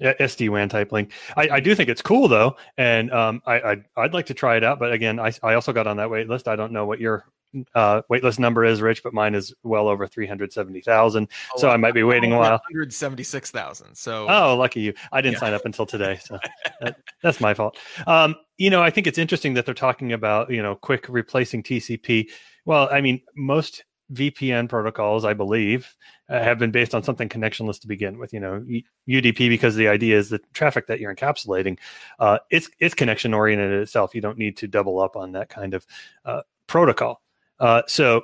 SD 0.00 0.48
WAN 0.48 0.68
type 0.68 0.92
link. 0.92 1.12
I, 1.36 1.48
I, 1.48 1.60
do 1.60 1.74
think 1.74 1.90
it's 1.90 2.00
cool 2.00 2.28
though, 2.28 2.56
and 2.78 3.12
um, 3.12 3.42
I, 3.46 3.82
I 3.96 4.00
would 4.02 4.14
like 4.14 4.26
to 4.26 4.34
try 4.34 4.56
it 4.56 4.64
out. 4.64 4.78
But 4.78 4.92
again, 4.92 5.20
I, 5.20 5.32
I 5.42 5.54
also 5.54 5.72
got 5.72 5.86
on 5.86 5.98
that 5.98 6.10
wait 6.10 6.28
list. 6.28 6.48
I 6.48 6.56
don't 6.56 6.72
know 6.72 6.86
what 6.86 7.00
your 7.00 7.26
uh, 7.74 8.02
waitlist 8.10 8.38
number 8.38 8.64
is, 8.64 8.80
Rich, 8.80 9.02
but 9.02 9.12
mine 9.12 9.34
is 9.34 9.54
well 9.62 9.88
over 9.88 10.06
three 10.06 10.26
hundred 10.26 10.52
seventy 10.52 10.80
thousand. 10.80 11.28
Oh, 11.54 11.58
so 11.58 11.70
I 11.70 11.76
might 11.76 11.94
be 11.94 12.02
waiting 12.02 12.32
a 12.32 12.38
while. 12.38 12.52
One 12.52 12.60
hundred 12.70 12.92
seventy 12.92 13.22
six 13.22 13.50
thousand. 13.50 13.94
So 13.94 14.26
oh, 14.28 14.56
lucky 14.56 14.80
you! 14.80 14.94
I 15.12 15.20
didn't 15.20 15.34
yeah. 15.34 15.40
sign 15.40 15.54
up 15.54 15.64
until 15.64 15.86
today, 15.86 16.18
so 16.22 16.38
that, 16.80 16.96
that's 17.22 17.40
my 17.40 17.54
fault. 17.54 17.78
Um, 18.06 18.36
you 18.58 18.70
know, 18.70 18.82
I 18.82 18.90
think 18.90 19.06
it's 19.06 19.18
interesting 19.18 19.54
that 19.54 19.66
they're 19.66 19.74
talking 19.74 20.12
about 20.12 20.50
you 20.50 20.62
know 20.62 20.76
QUIC 20.76 21.06
replacing 21.08 21.62
TCP. 21.62 22.30
Well, 22.64 22.88
I 22.92 23.00
mean, 23.00 23.20
most 23.36 23.84
VPN 24.12 24.68
protocols, 24.68 25.24
I 25.24 25.34
believe, 25.34 25.94
uh, 26.28 26.42
have 26.42 26.58
been 26.58 26.70
based 26.70 26.94
on 26.94 27.02
something 27.02 27.28
connectionless 27.28 27.80
to 27.80 27.88
begin 27.88 28.18
with. 28.18 28.32
You 28.32 28.40
know, 28.40 28.64
UDP 29.08 29.48
because 29.48 29.76
the 29.76 29.88
idea 29.88 30.18
is 30.18 30.30
the 30.30 30.40
traffic 30.52 30.86
that 30.86 31.00
you're 31.00 31.14
encapsulating, 31.14 31.78
uh, 32.18 32.38
it's 32.50 32.68
it's 32.78 32.94
connection 32.94 33.34
oriented 33.34 33.82
itself. 33.82 34.14
You 34.14 34.20
don't 34.20 34.38
need 34.38 34.56
to 34.58 34.68
double 34.68 35.00
up 35.00 35.16
on 35.16 35.32
that 35.32 35.48
kind 35.48 35.74
of 35.74 35.86
uh, 36.24 36.42
protocol. 36.66 37.22
Uh, 37.60 37.82
so 37.86 38.22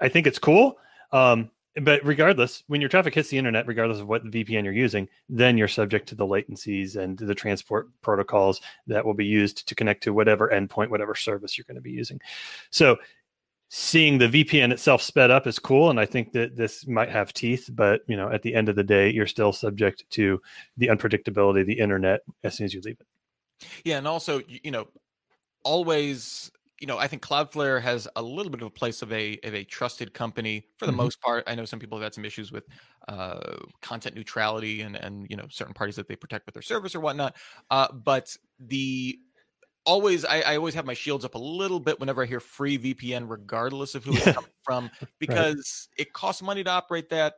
I 0.00 0.08
think 0.08 0.26
it's 0.26 0.38
cool. 0.38 0.78
Um, 1.12 1.50
but 1.80 2.04
regardless, 2.04 2.64
when 2.66 2.80
your 2.80 2.90
traffic 2.90 3.14
hits 3.14 3.28
the 3.28 3.38
internet, 3.38 3.66
regardless 3.66 4.00
of 4.00 4.08
what 4.08 4.24
VPN 4.24 4.64
you're 4.64 4.72
using, 4.72 5.08
then 5.28 5.56
you're 5.56 5.68
subject 5.68 6.08
to 6.08 6.14
the 6.14 6.26
latencies 6.26 6.96
and 6.96 7.16
the 7.16 7.34
transport 7.34 7.88
protocols 8.02 8.60
that 8.86 9.04
will 9.04 9.14
be 9.14 9.26
used 9.26 9.68
to 9.68 9.74
connect 9.74 10.02
to 10.04 10.12
whatever 10.12 10.48
endpoint, 10.48 10.90
whatever 10.90 11.14
service 11.14 11.56
you're 11.56 11.66
going 11.68 11.76
to 11.76 11.80
be 11.80 11.92
using. 11.92 12.20
So 12.70 12.96
seeing 13.68 14.18
the 14.18 14.28
VPN 14.28 14.72
itself 14.72 15.02
sped 15.02 15.30
up 15.30 15.46
is 15.46 15.58
cool, 15.58 15.90
and 15.90 16.00
I 16.00 16.06
think 16.06 16.32
that 16.32 16.56
this 16.56 16.86
might 16.86 17.10
have 17.10 17.32
teeth. 17.32 17.70
But 17.72 18.00
you 18.08 18.16
know, 18.16 18.30
at 18.30 18.42
the 18.42 18.54
end 18.54 18.68
of 18.68 18.76
the 18.76 18.84
day, 18.84 19.10
you're 19.10 19.26
still 19.26 19.52
subject 19.52 20.04
to 20.10 20.40
the 20.76 20.88
unpredictability 20.88 21.60
of 21.60 21.66
the 21.66 21.78
internet 21.78 22.22
as 22.42 22.56
soon 22.56 22.64
as 22.64 22.74
you 22.74 22.80
leave 22.84 22.98
it. 23.00 23.06
Yeah, 23.84 23.98
and 23.98 24.08
also 24.08 24.40
you 24.48 24.70
know, 24.70 24.88
always 25.62 26.50
you 26.80 26.86
know, 26.86 26.98
I 26.98 27.08
think 27.08 27.22
Cloudflare 27.22 27.82
has 27.82 28.06
a 28.14 28.22
little 28.22 28.50
bit 28.50 28.60
of 28.62 28.68
a 28.68 28.70
place 28.70 29.02
of 29.02 29.12
a 29.12 29.38
of 29.42 29.54
a 29.54 29.64
trusted 29.64 30.14
company 30.14 30.66
for 30.76 30.86
the 30.86 30.92
mm-hmm. 30.92 31.02
most 31.02 31.20
part. 31.20 31.44
I 31.46 31.54
know 31.54 31.64
some 31.64 31.78
people 31.78 31.98
have 31.98 32.04
had 32.04 32.14
some 32.14 32.24
issues 32.24 32.52
with 32.52 32.64
uh, 33.08 33.56
content 33.82 34.14
neutrality 34.14 34.82
and 34.82 34.96
and 34.96 35.26
you 35.28 35.36
know 35.36 35.46
certain 35.50 35.74
parties 35.74 35.96
that 35.96 36.08
they 36.08 36.16
protect 36.16 36.46
with 36.46 36.54
their 36.54 36.62
service 36.62 36.94
or 36.94 37.00
whatnot. 37.00 37.36
Uh, 37.70 37.88
but 37.92 38.36
the 38.60 39.18
always 39.84 40.24
I, 40.24 40.40
I, 40.40 40.56
always 40.56 40.74
have 40.74 40.84
my 40.84 40.94
shields 40.94 41.24
up 41.24 41.34
a 41.34 41.38
little 41.38 41.80
bit 41.80 41.98
whenever 41.98 42.22
I 42.22 42.26
hear 42.26 42.40
free 42.40 42.78
VPN, 42.78 43.24
regardless 43.28 43.94
of 43.94 44.04
who 44.04 44.12
it's 44.12 44.24
coming 44.24 44.50
from, 44.62 44.90
because 45.18 45.88
right. 45.98 46.06
it 46.06 46.12
costs 46.12 46.42
money 46.42 46.62
to 46.62 46.70
operate 46.70 47.08
that. 47.10 47.34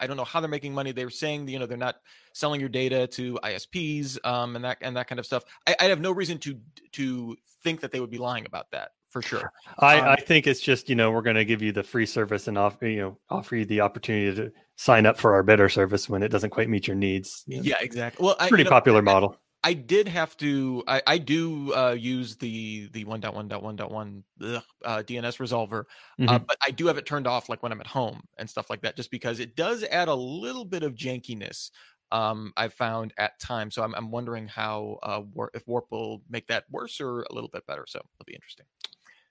I 0.00 0.06
don't 0.06 0.16
know 0.16 0.24
how 0.24 0.40
they're 0.40 0.48
making 0.48 0.74
money. 0.74 0.92
They 0.92 1.04
were 1.04 1.10
saying, 1.10 1.48
you 1.48 1.58
know, 1.58 1.66
they're 1.66 1.76
not 1.78 1.96
selling 2.32 2.60
your 2.60 2.68
data 2.68 3.06
to 3.08 3.38
ISPs 3.42 4.18
um, 4.24 4.56
and 4.56 4.64
that 4.64 4.78
and 4.80 4.96
that 4.96 5.08
kind 5.08 5.18
of 5.18 5.26
stuff. 5.26 5.44
I, 5.66 5.76
I 5.80 5.84
have 5.84 6.00
no 6.00 6.12
reason 6.12 6.38
to 6.38 6.58
to 6.92 7.36
think 7.62 7.80
that 7.80 7.92
they 7.92 8.00
would 8.00 8.10
be 8.10 8.18
lying 8.18 8.46
about 8.46 8.70
that 8.72 8.92
for 9.10 9.22
sure. 9.22 9.52
I, 9.78 9.98
um, 9.98 10.08
I 10.08 10.16
think 10.16 10.46
it's 10.46 10.60
just 10.60 10.88
you 10.88 10.94
know 10.94 11.10
we're 11.10 11.22
going 11.22 11.36
to 11.36 11.44
give 11.44 11.62
you 11.62 11.72
the 11.72 11.82
free 11.82 12.06
service 12.06 12.48
and 12.48 12.56
offer 12.56 12.86
you 12.86 13.00
know 13.00 13.18
offer 13.28 13.56
you 13.56 13.64
the 13.64 13.80
opportunity 13.82 14.34
to 14.36 14.52
sign 14.76 15.06
up 15.06 15.18
for 15.18 15.34
our 15.34 15.42
better 15.42 15.68
service 15.68 16.08
when 16.08 16.22
it 16.22 16.28
doesn't 16.28 16.50
quite 16.50 16.68
meet 16.68 16.86
your 16.86 16.96
needs. 16.96 17.44
Yeah, 17.46 17.76
exactly. 17.80 18.24
Well, 18.24 18.36
pretty 18.48 18.66
I, 18.66 18.70
popular 18.70 19.02
know, 19.02 19.12
model. 19.12 19.36
I 19.62 19.74
did 19.74 20.08
have 20.08 20.36
to. 20.38 20.82
I, 20.86 21.02
I 21.06 21.18
do 21.18 21.74
uh, 21.74 21.92
use 21.92 22.36
the 22.36 22.88
the 22.92 23.04
one 23.04 23.20
dot 23.20 23.34
one 23.34 23.48
dot 23.48 23.62
one 23.62 23.76
dot 23.76 23.90
one 23.90 24.24
uh, 24.40 24.60
DNS 24.84 25.36
resolver, 25.36 25.80
uh, 25.80 26.22
mm-hmm. 26.22 26.28
uh, 26.28 26.38
but 26.38 26.56
I 26.62 26.70
do 26.70 26.86
have 26.86 26.96
it 26.96 27.04
turned 27.04 27.26
off 27.26 27.48
like 27.48 27.62
when 27.62 27.70
I'm 27.70 27.80
at 27.80 27.86
home 27.86 28.22
and 28.38 28.48
stuff 28.48 28.70
like 28.70 28.80
that, 28.82 28.96
just 28.96 29.10
because 29.10 29.38
it 29.38 29.56
does 29.56 29.84
add 29.84 30.08
a 30.08 30.14
little 30.14 30.64
bit 30.64 30.82
of 30.82 30.94
jankiness. 30.94 31.70
Um, 32.12 32.52
I've 32.56 32.74
found 32.74 33.12
at 33.18 33.38
times, 33.38 33.74
so 33.74 33.82
I'm, 33.82 33.94
I'm 33.94 34.10
wondering 34.10 34.48
how 34.48 34.98
uh, 35.02 35.22
if 35.54 35.68
Warp 35.68 35.86
will 35.90 36.22
make 36.28 36.46
that 36.48 36.64
worse 36.70 37.00
or 37.00 37.22
a 37.22 37.32
little 37.32 37.50
bit 37.50 37.66
better. 37.66 37.84
So 37.86 37.98
it'll 37.98 38.26
be 38.26 38.34
interesting. 38.34 38.66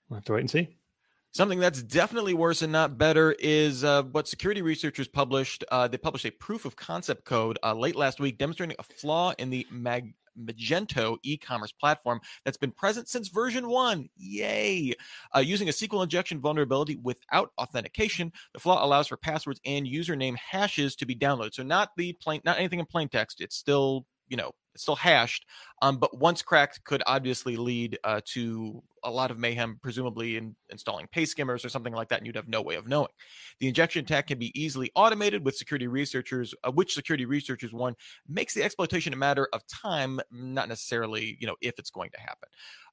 We'll 0.08 0.18
have 0.18 0.24
to 0.26 0.32
wait 0.32 0.40
and 0.40 0.50
see. 0.50 0.76
Something 1.32 1.60
that's 1.60 1.82
definitely 1.82 2.34
worse 2.34 2.62
and 2.62 2.72
not 2.72 2.98
better 2.98 3.36
is 3.38 3.84
uh, 3.84 4.02
what 4.02 4.26
security 4.26 4.62
researchers 4.62 5.06
published. 5.06 5.62
Uh, 5.70 5.86
they 5.86 5.96
published 5.96 6.24
a 6.24 6.30
proof 6.30 6.64
of 6.64 6.74
concept 6.74 7.24
code 7.24 7.56
uh, 7.62 7.72
late 7.72 7.94
last 7.94 8.18
week 8.18 8.36
demonstrating 8.36 8.74
a 8.80 8.82
flaw 8.82 9.32
in 9.38 9.48
the 9.48 9.64
mag- 9.70 10.14
Magento 10.38 11.16
e-commerce 11.22 11.72
platform 11.72 12.20
that's 12.44 12.56
been 12.56 12.72
present 12.72 13.08
since 13.08 13.28
version 13.28 13.68
one. 13.68 14.08
Yay! 14.16 14.94
Uh, 15.34 15.40
using 15.40 15.68
a 15.68 15.72
SQL 15.72 16.02
injection 16.02 16.40
vulnerability 16.40 16.96
without 17.02 17.52
authentication, 17.58 18.32
the 18.52 18.60
flaw 18.60 18.84
allows 18.84 19.08
for 19.08 19.16
passwords 19.16 19.60
and 19.64 19.86
username 19.86 20.36
hashes 20.36 20.96
to 20.96 21.06
be 21.06 21.14
downloaded. 21.14 21.54
So 21.54 21.62
not 21.62 21.90
the 21.96 22.12
plain, 22.14 22.40
not 22.44 22.58
anything 22.58 22.80
in 22.80 22.86
plain 22.86 23.08
text. 23.08 23.40
It's 23.40 23.56
still 23.56 24.06
you 24.28 24.36
know 24.36 24.52
still 24.76 24.96
hashed 24.96 25.46
um, 25.82 25.96
but 25.96 26.16
once 26.18 26.42
cracked 26.42 26.82
could 26.84 27.02
obviously 27.06 27.56
lead 27.56 27.98
uh, 28.04 28.20
to 28.24 28.82
a 29.04 29.10
lot 29.10 29.30
of 29.30 29.38
mayhem 29.38 29.78
presumably 29.82 30.36
in 30.36 30.54
installing 30.70 31.06
pay 31.10 31.24
skimmers 31.24 31.64
or 31.64 31.68
something 31.68 31.94
like 31.94 32.08
that 32.08 32.18
and 32.18 32.26
you'd 32.26 32.36
have 32.36 32.48
no 32.48 32.60
way 32.62 32.74
of 32.74 32.86
knowing. 32.86 33.08
The 33.60 33.68
injection 33.68 34.04
attack 34.04 34.26
can 34.28 34.38
be 34.38 34.52
easily 34.60 34.90
automated 34.94 35.44
with 35.44 35.56
security 35.56 35.86
researchers 35.86 36.54
uh, 36.64 36.70
which 36.70 36.94
security 36.94 37.24
researchers 37.24 37.72
warn 37.72 37.94
makes 38.28 38.54
the 38.54 38.62
exploitation 38.62 39.12
a 39.12 39.16
matter 39.16 39.48
of 39.52 39.66
time 39.66 40.20
not 40.30 40.68
necessarily 40.68 41.36
you 41.40 41.46
know 41.46 41.56
if 41.60 41.78
it's 41.78 41.90
going 41.90 42.10
to 42.10 42.20
happen. 42.20 42.48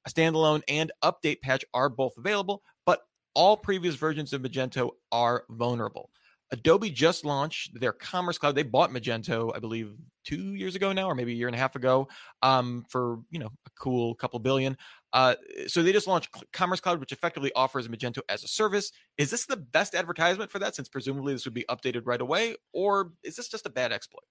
A 0.06 0.10
standalone 0.10 0.62
and 0.68 0.90
update 1.04 1.40
patch 1.42 1.64
are 1.74 1.88
both 1.88 2.14
available 2.16 2.62
but 2.86 3.00
all 3.34 3.56
previous 3.56 3.94
versions 3.94 4.32
of 4.32 4.42
magento 4.42 4.90
are 5.12 5.44
vulnerable 5.50 6.10
Adobe 6.50 6.90
just 6.90 7.24
launched 7.24 7.78
their 7.78 7.92
Commerce 7.92 8.38
Cloud. 8.38 8.54
They 8.54 8.62
bought 8.62 8.90
Magento, 8.90 9.52
I 9.54 9.58
believe, 9.58 9.94
two 10.24 10.54
years 10.54 10.74
ago 10.74 10.92
now, 10.92 11.06
or 11.06 11.14
maybe 11.14 11.32
a 11.32 11.34
year 11.34 11.48
and 11.48 11.54
a 11.54 11.58
half 11.58 11.76
ago, 11.76 12.08
um, 12.42 12.84
for 12.88 13.20
you 13.30 13.38
know 13.38 13.50
a 13.66 13.70
cool 13.78 14.14
couple 14.14 14.38
billion. 14.38 14.76
Uh, 15.12 15.34
so 15.66 15.82
they 15.82 15.92
just 15.92 16.06
launched 16.06 16.30
Commerce 16.52 16.80
Cloud, 16.80 17.00
which 17.00 17.12
effectively 17.12 17.52
offers 17.54 17.88
Magento 17.88 18.20
as 18.28 18.44
a 18.44 18.48
service. 18.48 18.92
Is 19.16 19.30
this 19.30 19.46
the 19.46 19.56
best 19.56 19.94
advertisement 19.94 20.50
for 20.50 20.58
that? 20.58 20.74
Since 20.74 20.88
presumably 20.88 21.32
this 21.32 21.44
would 21.44 21.54
be 21.54 21.64
updated 21.68 22.02
right 22.04 22.20
away, 22.20 22.56
or 22.72 23.12
is 23.22 23.36
this 23.36 23.48
just 23.48 23.66
a 23.66 23.70
bad 23.70 23.92
exploit? 23.92 24.24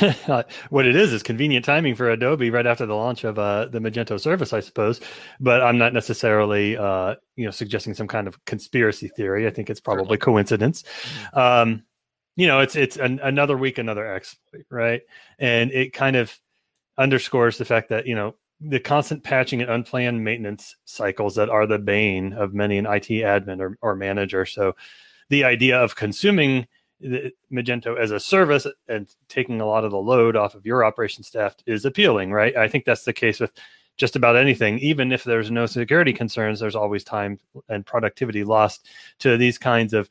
what 0.70 0.86
it 0.86 0.96
is 0.96 1.12
is 1.12 1.22
convenient 1.22 1.64
timing 1.64 1.94
for 1.94 2.10
Adobe 2.10 2.50
right 2.50 2.66
after 2.66 2.86
the 2.86 2.94
launch 2.94 3.24
of 3.24 3.38
uh, 3.38 3.66
the 3.66 3.78
Magento 3.78 4.20
service, 4.20 4.52
I 4.52 4.60
suppose. 4.60 5.00
But 5.40 5.62
I'm 5.62 5.78
not 5.78 5.92
necessarily, 5.92 6.76
uh, 6.76 7.16
you 7.36 7.44
know, 7.44 7.50
suggesting 7.50 7.94
some 7.94 8.08
kind 8.08 8.26
of 8.26 8.44
conspiracy 8.44 9.08
theory. 9.08 9.46
I 9.46 9.50
think 9.50 9.70
it's 9.70 9.80
probably 9.80 10.18
coincidence. 10.18 10.82
Mm-hmm. 10.82 11.38
Um, 11.38 11.82
you 12.36 12.46
know, 12.46 12.60
it's 12.60 12.74
it's 12.74 12.96
an, 12.96 13.20
another 13.22 13.56
week, 13.56 13.78
another 13.78 14.12
exploit, 14.12 14.66
right? 14.68 15.02
And 15.38 15.70
it 15.70 15.92
kind 15.92 16.16
of 16.16 16.36
underscores 16.98 17.58
the 17.58 17.64
fact 17.64 17.88
that 17.90 18.06
you 18.06 18.14
know 18.14 18.34
the 18.60 18.80
constant 18.80 19.22
patching 19.22 19.60
and 19.62 19.70
unplanned 19.70 20.24
maintenance 20.24 20.76
cycles 20.84 21.34
that 21.36 21.48
are 21.48 21.66
the 21.66 21.78
bane 21.78 22.32
of 22.32 22.54
many 22.54 22.78
an 22.78 22.86
IT 22.86 23.08
admin 23.08 23.60
or, 23.60 23.78
or 23.82 23.94
manager. 23.94 24.46
So 24.46 24.74
the 25.28 25.44
idea 25.44 25.78
of 25.78 25.96
consuming 25.96 26.66
Magento 27.52 27.98
as 27.98 28.10
a 28.10 28.20
service 28.20 28.66
and 28.88 29.08
taking 29.28 29.60
a 29.60 29.66
lot 29.66 29.84
of 29.84 29.90
the 29.90 29.98
load 29.98 30.36
off 30.36 30.54
of 30.54 30.64
your 30.64 30.84
operation 30.84 31.22
staff 31.22 31.54
is 31.66 31.84
appealing, 31.84 32.32
right? 32.32 32.56
I 32.56 32.68
think 32.68 32.84
that's 32.84 33.04
the 33.04 33.12
case 33.12 33.40
with 33.40 33.52
just 33.96 34.16
about 34.16 34.36
anything. 34.36 34.78
Even 34.78 35.12
if 35.12 35.24
there's 35.24 35.50
no 35.50 35.66
security 35.66 36.12
concerns, 36.12 36.60
there's 36.60 36.74
always 36.74 37.04
time 37.04 37.38
and 37.68 37.86
productivity 37.86 38.44
lost 38.44 38.88
to 39.20 39.36
these 39.36 39.58
kinds 39.58 39.92
of 39.92 40.08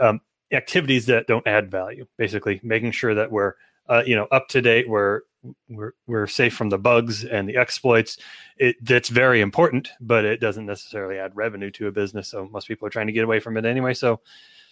um, 0.00 0.20
activities 0.52 1.06
that 1.06 1.26
don't 1.26 1.46
add 1.46 1.70
value. 1.70 2.06
Basically, 2.16 2.60
making 2.62 2.92
sure 2.92 3.14
that 3.14 3.30
we're 3.30 3.54
uh, 3.88 4.02
you 4.06 4.16
know 4.16 4.26
up 4.32 4.48
to 4.48 4.60
date, 4.60 4.88
we're 4.88 5.22
we're 5.68 5.92
we're 6.06 6.26
safe 6.26 6.54
from 6.54 6.70
the 6.70 6.78
bugs 6.78 7.24
and 7.24 7.48
the 7.48 7.56
exploits. 7.56 8.18
It 8.56 8.76
that's 8.82 9.08
very 9.08 9.40
important, 9.40 9.90
but 10.00 10.24
it 10.24 10.40
doesn't 10.40 10.66
necessarily 10.66 11.18
add 11.18 11.36
revenue 11.36 11.70
to 11.72 11.86
a 11.88 11.92
business. 11.92 12.28
So 12.28 12.48
most 12.50 12.68
people 12.68 12.86
are 12.86 12.90
trying 12.90 13.06
to 13.06 13.12
get 13.12 13.24
away 13.24 13.40
from 13.40 13.56
it 13.56 13.64
anyway. 13.64 13.94
So 13.94 14.20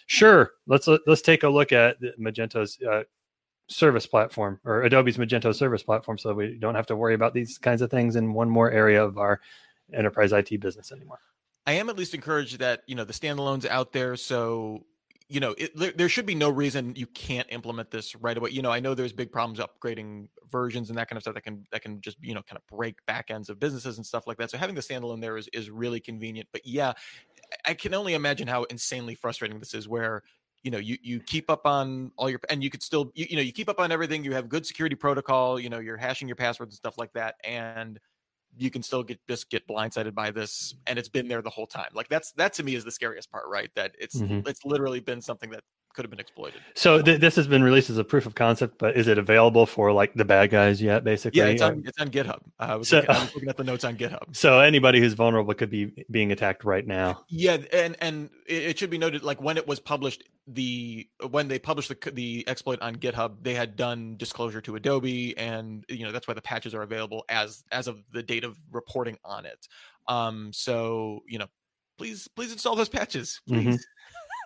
Sure, 0.09 0.53
let's 0.67 0.89
let's 1.07 1.21
take 1.21 1.43
a 1.43 1.49
look 1.49 1.71
at 1.71 1.99
Magento's 2.19 2.79
uh, 2.83 3.03
service 3.69 4.07
platform 4.07 4.59
or 4.65 4.83
Adobe's 4.83 5.19
Magento 5.19 5.55
service 5.55 5.83
platform, 5.83 6.17
so 6.17 6.33
we 6.33 6.57
don't 6.59 6.75
have 6.75 6.87
to 6.87 6.97
worry 6.97 7.15
about 7.15 7.35
these 7.35 7.59
kinds 7.59 7.83
of 7.83 7.91
things 7.91 8.17
in 8.17 8.33
one 8.33 8.49
more 8.49 8.71
area 8.71 9.05
of 9.05 9.19
our 9.19 9.41
enterprise 9.93 10.33
IT 10.33 10.61
business 10.61 10.93
anymore. 10.93 11.21
I 11.67 11.73
am 11.73 11.91
at 11.91 11.99
least 11.99 12.15
encouraged 12.15 12.59
that 12.61 12.81
you 12.87 12.95
know 12.95 13.05
the 13.05 13.13
standalones 13.13 13.67
out 13.67 13.93
there, 13.93 14.17
so 14.17 14.87
you 15.29 15.41
know 15.41 15.55
it, 15.59 15.77
there, 15.77 15.93
there, 15.93 16.09
should 16.09 16.25
be 16.25 16.35
no 16.35 16.49
reason 16.49 16.95
you 16.97 17.07
can't 17.07 17.47
implement 17.51 17.91
this 17.91 18.15
right 18.17 18.37
away. 18.37 18.51
You 18.51 18.63
know, 18.63 18.71
I 18.71 18.81
know 18.81 18.95
there's 18.95 19.13
big 19.13 19.31
problems 19.31 19.61
upgrading 19.61 20.29
versions 20.51 20.89
and 20.89 20.99
that 20.99 21.09
kind 21.09 21.19
of 21.19 21.23
stuff 21.23 21.35
that 21.35 21.43
can 21.43 21.65
that 21.71 21.83
can 21.83 22.01
just 22.01 22.17
you 22.23 22.35
know 22.35 22.43
kind 22.43 22.59
of 22.59 22.67
break 22.67 23.05
back 23.07 23.31
ends 23.31 23.51
of 23.51 23.61
businesses 23.61 23.99
and 23.99 24.07
stuff 24.07 24.27
like 24.27 24.39
that. 24.39 24.51
So 24.51 24.59
having 24.59 24.75
the 24.75 24.81
standalone 24.81 25.21
there 25.21 25.37
is 25.37 25.49
is 25.53 25.71
really 25.71 26.01
convenient. 26.01 26.49
But 26.51 26.67
yeah, 26.67 26.95
I 27.67 27.75
can 27.75 27.95
only 27.95 28.15
imagine 28.15 28.49
how 28.49 28.65
insanely 28.65 29.15
frustrating 29.15 29.59
this 29.59 29.75
is 29.75 29.87
where 29.87 30.23
you 30.63 30.71
know 30.71 30.79
you 30.79 30.97
you 31.03 31.21
keep 31.21 31.51
up 31.51 31.67
on 31.67 32.11
all 32.17 32.31
your 32.31 32.41
and 32.49 32.65
you 32.65 32.71
could 32.71 32.83
still 32.83 33.13
you, 33.15 33.27
you 33.31 33.37
know 33.37 33.43
you 33.43 33.53
keep 33.53 33.69
up 33.69 33.81
on 33.81 33.93
everything 33.93 34.25
you 34.25 34.33
have 34.33 34.49
good 34.49 34.67
security 34.67 34.97
protocol 34.97 35.61
you 35.61 35.69
know 35.69 35.79
you're 35.79 35.97
hashing 35.97 36.27
your 36.27 36.37
passwords 36.37 36.73
and 36.73 36.77
stuff 36.77 36.99
like 36.99 37.13
that 37.13 37.37
and 37.45 38.01
you 38.57 38.71
can 38.71 38.83
still 38.83 39.03
get 39.03 39.19
just 39.29 39.51
get 39.51 39.67
blindsided 39.67 40.15
by 40.15 40.31
this 40.31 40.75
and 40.87 40.99
it's 40.99 41.09
been 41.09 41.29
there 41.29 41.43
the 41.43 41.51
whole 41.51 41.67
time 41.67 41.91
like 41.95 42.09
that's 42.09 42.33
that 42.33 42.53
to 42.53 42.63
me 42.63 42.75
is 42.75 42.85
the 42.85 42.91
scariest 42.91 43.31
part 43.31 43.45
right 43.49 43.71
that 43.75 43.95
it's 43.99 44.21
mm-hmm. 44.21 44.47
it's 44.49 44.65
literally 44.65 45.01
been 45.01 45.21
something 45.21 45.51
that 45.51 45.63
could 45.99 46.05
have 46.05 46.11
been 46.11 46.21
exploited. 46.21 46.61
So 46.77 47.03
th- 47.03 47.21
this 47.21 47.35
has 47.35 47.49
been 47.49 47.65
released 47.65 47.91
as 47.91 47.99
a 47.99 48.05
proof 48.05 48.25
of 48.25 48.37
concept, 48.37 48.79
but 48.79 48.97
is 48.97 49.09
it 49.09 49.19
available 49.19 49.67
for 49.67 49.91
like 49.91 50.15
the 50.15 50.25
bad 50.25 50.49
guys 50.49 50.81
yet? 50.81 51.03
Basically, 51.03 51.41
yeah, 51.41 51.47
it's 51.47 51.61
on, 51.61 51.83
it's 51.85 51.99
on 51.99 52.09
GitHub. 52.09 52.39
Uh, 52.61 52.67
I, 52.69 52.77
was 52.77 52.89
so, 52.89 52.99
looking, 52.99 53.11
I 53.11 53.19
was 53.19 53.35
looking 53.35 53.49
at 53.49 53.57
the 53.57 53.65
notes 53.65 53.83
on 53.83 53.97
GitHub. 53.97 54.37
So 54.37 54.61
anybody 54.61 55.01
who's 55.01 55.15
vulnerable 55.15 55.53
could 55.55 55.71
be 55.71 56.07
being 56.09 56.31
attacked 56.31 56.63
right 56.63 56.87
now. 56.87 57.25
Yeah, 57.29 57.57
and 57.73 57.97
and 58.01 58.31
it 58.47 58.79
should 58.79 58.91
be 58.91 58.99
noted, 58.99 59.25
like 59.25 59.43
when 59.43 59.57
it 59.57 59.67
was 59.67 59.81
published, 59.81 60.23
the 60.47 61.09
when 61.31 61.49
they 61.49 61.59
published 61.59 61.89
the 61.89 62.11
the 62.13 62.45
exploit 62.47 62.81
on 62.81 62.95
GitHub, 62.95 63.43
they 63.43 63.55
had 63.55 63.75
done 63.75 64.17
disclosure 64.19 64.61
to 64.61 64.77
Adobe, 64.77 65.37
and 65.37 65.85
you 65.89 66.05
know 66.05 66.13
that's 66.13 66.29
why 66.29 66.35
the 66.35 66.43
patches 66.43 66.75
are 66.75 66.83
available 66.83 67.25
as 67.29 67.65
as 67.73 67.89
of 67.89 68.05
the 68.13 68.23
date 68.23 68.45
of 68.45 68.57
reporting 68.71 69.19
on 69.25 69.47
it. 69.47 69.67
Um, 70.07 70.53
so 70.53 71.25
you 71.27 71.41
know, 71.41 71.49
please 71.99 72.29
please 72.29 72.53
install 72.53 72.77
those 72.77 72.89
patches, 72.89 73.41
please. 73.49 73.85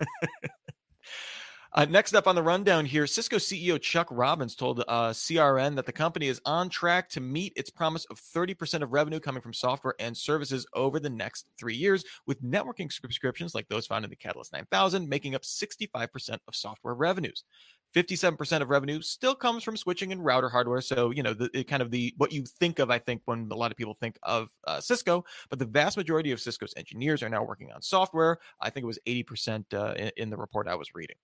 Mm-hmm. 0.00 0.46
Uh, 1.74 1.86
next 1.86 2.14
up 2.14 2.26
on 2.26 2.34
the 2.34 2.42
rundown 2.42 2.84
here, 2.84 3.06
Cisco 3.06 3.36
CEO 3.36 3.80
Chuck 3.80 4.06
Robbins 4.10 4.54
told 4.54 4.80
uh, 4.80 5.08
CRN 5.08 5.74
that 5.76 5.86
the 5.86 5.92
company 5.92 6.28
is 6.28 6.38
on 6.44 6.68
track 6.68 7.08
to 7.10 7.20
meet 7.20 7.54
its 7.56 7.70
promise 7.70 8.04
of 8.06 8.20
30% 8.20 8.82
of 8.82 8.92
revenue 8.92 9.18
coming 9.18 9.40
from 9.40 9.54
software 9.54 9.94
and 9.98 10.14
services 10.14 10.66
over 10.74 11.00
the 11.00 11.08
next 11.08 11.46
three 11.58 11.74
years, 11.74 12.04
with 12.26 12.42
networking 12.42 12.92
subscriptions 12.92 13.54
like 13.54 13.66
those 13.68 13.86
found 13.86 14.04
in 14.04 14.10
the 14.10 14.16
Catalyst 14.16 14.52
9000 14.52 15.08
making 15.08 15.34
up 15.34 15.42
65% 15.42 16.38
of 16.46 16.54
software 16.54 16.94
revenues. 16.94 17.44
57% 17.94 18.62
of 18.62 18.70
revenue 18.70 19.02
still 19.02 19.34
comes 19.34 19.62
from 19.62 19.76
switching 19.76 20.12
and 20.12 20.24
router 20.24 20.48
hardware. 20.48 20.80
So, 20.80 21.10
you 21.10 21.22
know, 21.22 21.34
the 21.34 21.64
kind 21.64 21.82
of 21.82 21.90
the 21.90 22.14
what 22.16 22.32
you 22.32 22.44
think 22.44 22.78
of, 22.78 22.90
I 22.90 22.98
think, 22.98 23.22
when 23.26 23.48
a 23.50 23.54
lot 23.54 23.70
of 23.70 23.76
people 23.76 23.94
think 23.94 24.18
of 24.22 24.48
uh, 24.66 24.80
Cisco, 24.80 25.24
but 25.50 25.58
the 25.58 25.66
vast 25.66 25.96
majority 25.96 26.32
of 26.32 26.40
Cisco's 26.40 26.72
engineers 26.76 27.22
are 27.22 27.28
now 27.28 27.44
working 27.44 27.70
on 27.72 27.82
software. 27.82 28.38
I 28.60 28.70
think 28.70 28.84
it 28.84 28.86
was 28.86 28.98
80% 29.06 29.74
uh, 29.74 29.94
in, 29.94 30.10
in, 30.16 30.30
the 30.30 30.36
report 30.36 30.68
I 30.68 30.74
was 30.74 30.94
reading. 30.94 31.16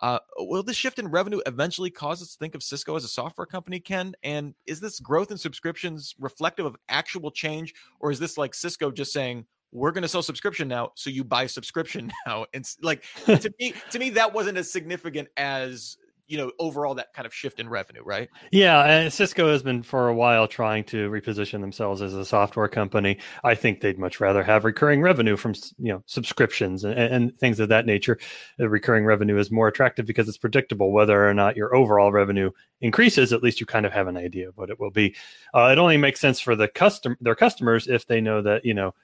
Uh, 0.00 0.18
will 0.38 0.62
this 0.62 0.76
shift 0.76 0.98
in 0.98 1.08
revenue 1.08 1.40
eventually 1.46 1.90
cause 1.90 2.22
us 2.22 2.32
to 2.32 2.38
think 2.38 2.54
of 2.54 2.62
Cisco 2.62 2.96
as 2.96 3.04
a 3.04 3.08
software 3.08 3.46
company, 3.46 3.78
Ken? 3.78 4.14
And 4.22 4.54
is 4.66 4.80
this 4.80 5.00
growth 5.00 5.30
in 5.30 5.36
subscriptions 5.36 6.14
reflective 6.18 6.64
of 6.64 6.76
actual 6.88 7.30
change, 7.30 7.74
or 8.00 8.10
is 8.10 8.18
this 8.18 8.38
like 8.38 8.54
Cisco 8.54 8.90
just 8.90 9.12
saying, 9.12 9.44
we're 9.72 9.90
going 9.90 10.02
to 10.02 10.08
sell 10.08 10.22
subscription 10.22 10.68
now 10.68 10.92
so 10.94 11.10
you 11.10 11.24
buy 11.24 11.46
subscription 11.46 12.10
now 12.26 12.46
and 12.54 12.64
like 12.80 13.02
to 13.26 13.52
me 13.58 13.74
to 13.90 13.98
me 13.98 14.08
that 14.08 14.32
wasn't 14.32 14.56
as 14.56 14.70
significant 14.70 15.26
as 15.36 15.98
you 16.26 16.38
know 16.38 16.50
overall 16.58 16.94
that 16.94 17.12
kind 17.12 17.26
of 17.26 17.34
shift 17.34 17.60
in 17.60 17.68
revenue 17.68 18.02
right? 18.04 18.28
Yeah 18.52 18.82
and 18.84 19.12
cisco 19.12 19.50
has 19.50 19.62
been 19.62 19.82
for 19.82 20.08
a 20.08 20.14
while 20.14 20.48
trying 20.48 20.84
to 20.84 21.10
reposition 21.10 21.60
themselves 21.60 22.02
as 22.02 22.14
a 22.14 22.24
software 22.24 22.68
company. 22.68 23.18
I 23.42 23.54
think 23.54 23.80
they'd 23.80 23.98
much 23.98 24.20
rather 24.20 24.42
have 24.42 24.64
recurring 24.64 25.02
revenue 25.02 25.36
from 25.36 25.54
you 25.78 25.92
know 25.92 26.02
subscriptions 26.06 26.84
and, 26.84 26.98
and 26.98 27.38
things 27.38 27.60
of 27.60 27.68
that 27.68 27.86
nature. 27.86 28.18
The 28.58 28.68
recurring 28.68 29.04
revenue 29.04 29.38
is 29.38 29.50
more 29.50 29.68
attractive 29.68 30.06
because 30.06 30.28
it's 30.28 30.38
predictable 30.38 30.92
whether 30.92 31.28
or 31.28 31.34
not 31.34 31.56
your 31.56 31.74
overall 31.74 32.12
revenue 32.12 32.50
increases 32.80 33.32
at 33.32 33.42
least 33.42 33.60
you 33.60 33.66
kind 33.66 33.86
of 33.86 33.92
have 33.92 34.06
an 34.06 34.16
idea 34.16 34.48
of 34.48 34.56
what 34.56 34.70
it 34.70 34.80
will 34.80 34.90
be. 34.90 35.14
Uh, 35.54 35.68
it 35.72 35.78
only 35.78 35.96
makes 35.96 36.20
sense 36.20 36.40
for 36.40 36.56
the 36.56 36.68
custom 36.68 37.16
their 37.20 37.34
customers 37.34 37.86
if 37.86 38.06
they 38.06 38.20
know 38.20 38.42
that 38.42 38.64
you 38.64 38.74
know 38.74 38.94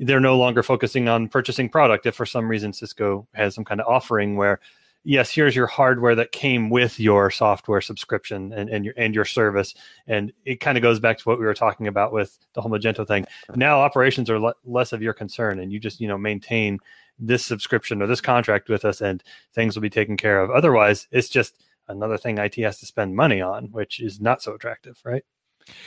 they're 0.00 0.20
no 0.20 0.38
longer 0.38 0.62
focusing 0.62 1.08
on 1.08 1.28
purchasing 1.28 1.68
product. 1.68 2.06
If 2.06 2.14
for 2.14 2.26
some 2.26 2.48
reason 2.48 2.72
cisco 2.72 3.28
has 3.34 3.54
some 3.54 3.64
kind 3.64 3.80
of 3.80 3.86
offering 3.86 4.36
where 4.36 4.60
yes, 5.04 5.30
here's 5.30 5.56
your 5.56 5.66
hardware 5.66 6.14
that 6.14 6.32
came 6.32 6.70
with 6.70 7.00
your 7.00 7.30
software 7.30 7.80
subscription 7.80 8.52
and, 8.52 8.68
and 8.68 8.84
your 8.84 8.94
and 8.96 9.14
your 9.14 9.24
service. 9.24 9.74
And 10.06 10.32
it 10.44 10.60
kind 10.60 10.76
of 10.76 10.82
goes 10.82 11.00
back 11.00 11.18
to 11.18 11.24
what 11.24 11.38
we 11.38 11.44
were 11.44 11.54
talking 11.54 11.86
about 11.86 12.12
with 12.12 12.38
the 12.54 12.60
whole 12.60 12.70
Magento 12.70 13.06
thing. 13.06 13.26
Now 13.54 13.80
operations 13.80 14.30
are 14.30 14.38
le- 14.38 14.54
less 14.64 14.92
of 14.92 15.02
your 15.02 15.12
concern, 15.12 15.60
and 15.60 15.72
you 15.72 15.80
just 15.80 16.00
you 16.00 16.08
know 16.08 16.18
maintain 16.18 16.78
this 17.18 17.44
subscription 17.44 18.02
or 18.02 18.06
this 18.06 18.20
contract 18.20 18.68
with 18.68 18.84
us, 18.84 19.00
and 19.00 19.22
things 19.54 19.74
will 19.74 19.82
be 19.82 19.90
taken 19.90 20.16
care 20.16 20.40
of. 20.40 20.50
Otherwise, 20.50 21.06
it's 21.10 21.28
just 21.28 21.62
another 21.88 22.16
thing 22.16 22.38
IT 22.38 22.56
has 22.56 22.78
to 22.80 22.86
spend 22.86 23.14
money 23.14 23.40
on, 23.40 23.66
which 23.72 24.00
is 24.00 24.20
not 24.20 24.42
so 24.42 24.54
attractive, 24.54 25.00
right? 25.04 25.24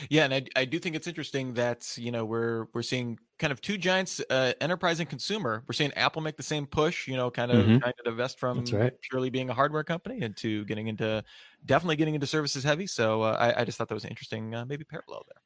Yeah, 0.10 0.26
and 0.26 0.34
I, 0.34 0.44
I 0.56 0.66
do 0.66 0.80
think 0.80 0.96
it's 0.96 1.08
interesting 1.08 1.54
that 1.56 1.98
you 1.98 2.12
know 2.12 2.26
we're 2.26 2.68
we're 2.74 2.84
seeing 2.84 3.18
kind 3.40 3.52
of 3.52 3.62
two 3.62 3.78
giants, 3.78 4.22
uh, 4.30 4.54
enterprise 4.62 5.00
and 5.00 5.10
consumer. 5.10 5.64
We're 5.68 5.74
seeing 5.74 5.94
Apple 5.94 6.22
make 6.22 6.38
the 6.38 6.44
same 6.44 6.66
push, 6.66 7.08
you 7.08 7.18
know, 7.18 7.30
kind 7.30 7.52
of 7.52 7.66
mm-hmm. 7.66 7.78
trying 7.80 7.94
to 7.98 8.04
divest 8.04 8.40
from 8.40 8.64
right. 8.72 8.94
purely 9.02 9.30
being 9.30 9.50
a 9.50 9.54
hardware 9.54 9.84
company 9.84 10.22
into 10.22 10.64
getting 10.66 10.88
into 10.88 11.24
definitely 11.66 11.98
getting 11.98 12.16
into 12.16 12.28
services 12.28 12.64
heavy. 12.64 12.88
So 12.88 13.22
uh, 13.24 13.38
I, 13.40 13.62
I, 13.62 13.66
just 13.66 13.78
thought 13.78 13.90
that 13.90 13.96
was 13.96 14.06
an 14.06 14.12
interesting, 14.12 14.56
uh, 14.56 14.66
maybe 14.66 14.84
parallel 14.84 15.26
there. 15.28 15.42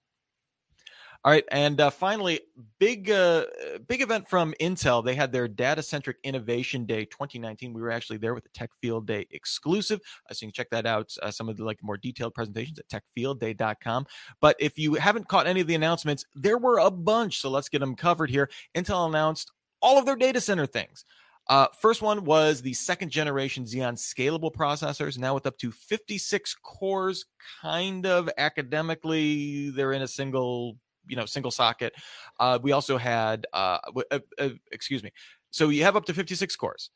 All 1.26 1.32
right, 1.32 1.44
and 1.52 1.82
uh, 1.82 1.90
finally, 1.90 2.40
big 2.80 3.10
uh, 3.10 3.46
big 3.88 4.02
event 4.02 4.30
from 4.30 4.54
Intel. 4.62 5.04
They 5.04 5.16
had 5.16 5.32
their 5.32 5.48
Data 5.48 5.82
Centric 5.82 6.18
Innovation 6.24 6.86
Day 6.86 7.06
2019. 7.06 7.74
We 7.74 7.82
were 7.82 7.92
actually 7.92 8.18
there 8.18 8.34
with 8.34 8.44
the 8.44 8.50
Tech 8.50 8.70
Field 8.80 9.08
Day 9.08 9.26
exclusive, 9.32 10.00
uh, 10.30 10.34
so 10.34 10.46
you 10.46 10.52
can 10.52 10.54
check 10.54 10.70
that 10.70 10.86
out. 10.86 11.14
Uh, 11.22 11.32
some 11.32 11.50
of 11.50 11.58
the 11.58 11.66
like 11.66 11.80
more 11.82 11.98
detailed 11.98 12.34
presentations 12.34 12.80
at 12.80 12.88
techfieldday.com. 12.88 14.06
But 14.40 14.56
if 14.60 14.78
you 14.78 14.94
haven't 14.94 15.28
caught 15.28 15.48
any 15.48 15.60
of 15.60 15.68
the 15.68 15.76
announcements, 15.76 16.24
there 16.36 16.58
were 16.58 16.80
a 16.80 16.92
bunch, 16.92 17.40
so 17.40 17.50
let's 17.50 17.70
get 17.70 17.80
them 17.80 17.96
covered 17.96 18.30
here. 18.30 18.50
Intel 18.76 19.08
announced 19.08 19.52
all 19.82 19.98
of 19.98 20.06
their 20.06 20.16
data 20.16 20.40
center 20.40 20.66
things. 20.66 21.04
Uh, 21.50 21.68
first 21.80 22.02
one 22.02 22.26
was 22.26 22.62
the 22.62 22.74
second 22.74 23.10
generation 23.10 23.64
Xeon 23.64 23.94
scalable 23.94 24.54
processors, 24.54 25.18
now 25.18 25.34
with 25.34 25.48
up 25.48 25.58
to 25.60 25.72
56 25.72 26.56
cores. 26.62 27.26
Kind 27.62 28.06
of 28.06 28.30
academically, 28.38 29.70
they're 29.70 29.94
in 29.94 30.02
a 30.02 30.08
single 30.08 30.78
you 31.08 31.16
know 31.16 31.26
single 31.26 31.52
socket. 31.52 31.94
Uh, 32.40 32.60
we 32.62 32.72
also 32.72 32.98
had 32.98 33.46
uh, 33.54 33.78
uh, 34.12 34.20
uh, 34.40 34.50
excuse 34.72 35.04
me. 35.04 35.12
So 35.52 35.70
you 35.70 35.84
have 35.84 35.96
up 35.96 36.06
to 36.06 36.14
56 36.14 36.56
cores. 36.56 36.90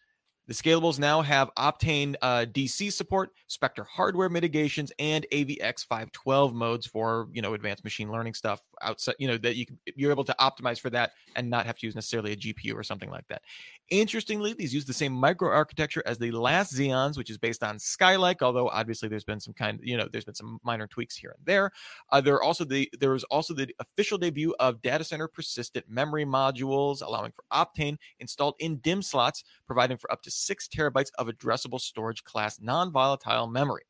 The 0.47 0.53
scalables 0.53 0.99
now 0.99 1.21
have 1.21 1.49
Optane 1.57 2.15
uh, 2.21 2.45
DC 2.51 2.91
support, 2.91 3.29
Spectre 3.47 3.85
hardware 3.85 4.27
mitigations, 4.27 4.91
and 4.99 5.25
AVX 5.31 5.85
512 5.85 6.53
modes 6.53 6.85
for 6.87 7.27
you 7.31 7.41
know 7.41 7.53
advanced 7.53 7.83
machine 7.83 8.11
learning 8.11 8.33
stuff 8.33 8.61
outside. 8.83 9.15
You 9.19 9.27
know 9.27 9.37
that 9.37 9.55
you 9.55 9.65
you're 9.95 10.11
able 10.11 10.23
to 10.23 10.35
optimize 10.39 10.79
for 10.79 10.89
that 10.91 11.11
and 11.35 11.49
not 11.49 11.65
have 11.65 11.77
to 11.79 11.87
use 11.87 11.95
necessarily 11.95 12.33
a 12.33 12.35
GPU 12.35 12.75
or 12.75 12.83
something 12.83 13.09
like 13.09 13.27
that. 13.27 13.41
Interestingly, 13.89 14.53
these 14.53 14.73
use 14.73 14.85
the 14.85 14.93
same 14.93 15.13
microarchitecture 15.13 16.01
as 16.05 16.17
the 16.17 16.31
last 16.31 16.73
Xeons, 16.73 17.17
which 17.17 17.29
is 17.29 17.37
based 17.37 17.63
on 17.63 17.77
Skylake. 17.77 18.41
Although 18.41 18.69
obviously 18.69 19.09
there's 19.09 19.23
been 19.23 19.39
some 19.39 19.53
kind, 19.53 19.79
you 19.83 19.97
know, 19.97 20.07
there's 20.11 20.25
been 20.25 20.35
some 20.35 20.59
minor 20.63 20.87
tweaks 20.87 21.15
here 21.15 21.35
and 21.37 21.45
there. 21.45 21.71
Uh, 22.11 22.21
there 22.21 22.35
are 22.35 22.43
also 22.43 22.63
the 22.63 22.89
there 22.99 23.11
was 23.11 23.23
also 23.25 23.53
the 23.53 23.67
official 23.79 24.17
debut 24.17 24.55
of 24.59 24.81
data 24.81 25.03
center 25.03 25.27
persistent 25.27 25.85
memory 25.89 26.25
modules, 26.25 27.01
allowing 27.01 27.31
for 27.31 27.43
Optane 27.51 27.97
installed 28.19 28.55
in 28.59 28.79
DIMM 28.79 29.03
slots, 29.03 29.43
providing 29.67 29.97
for 29.97 30.11
up 30.11 30.21
to 30.23 30.31
six 30.31 30.67
terabytes 30.67 31.11
of 31.17 31.27
addressable 31.27 31.79
storage 31.79 32.23
class 32.23 32.59
non-volatile 32.61 33.47
memory. 33.47 33.83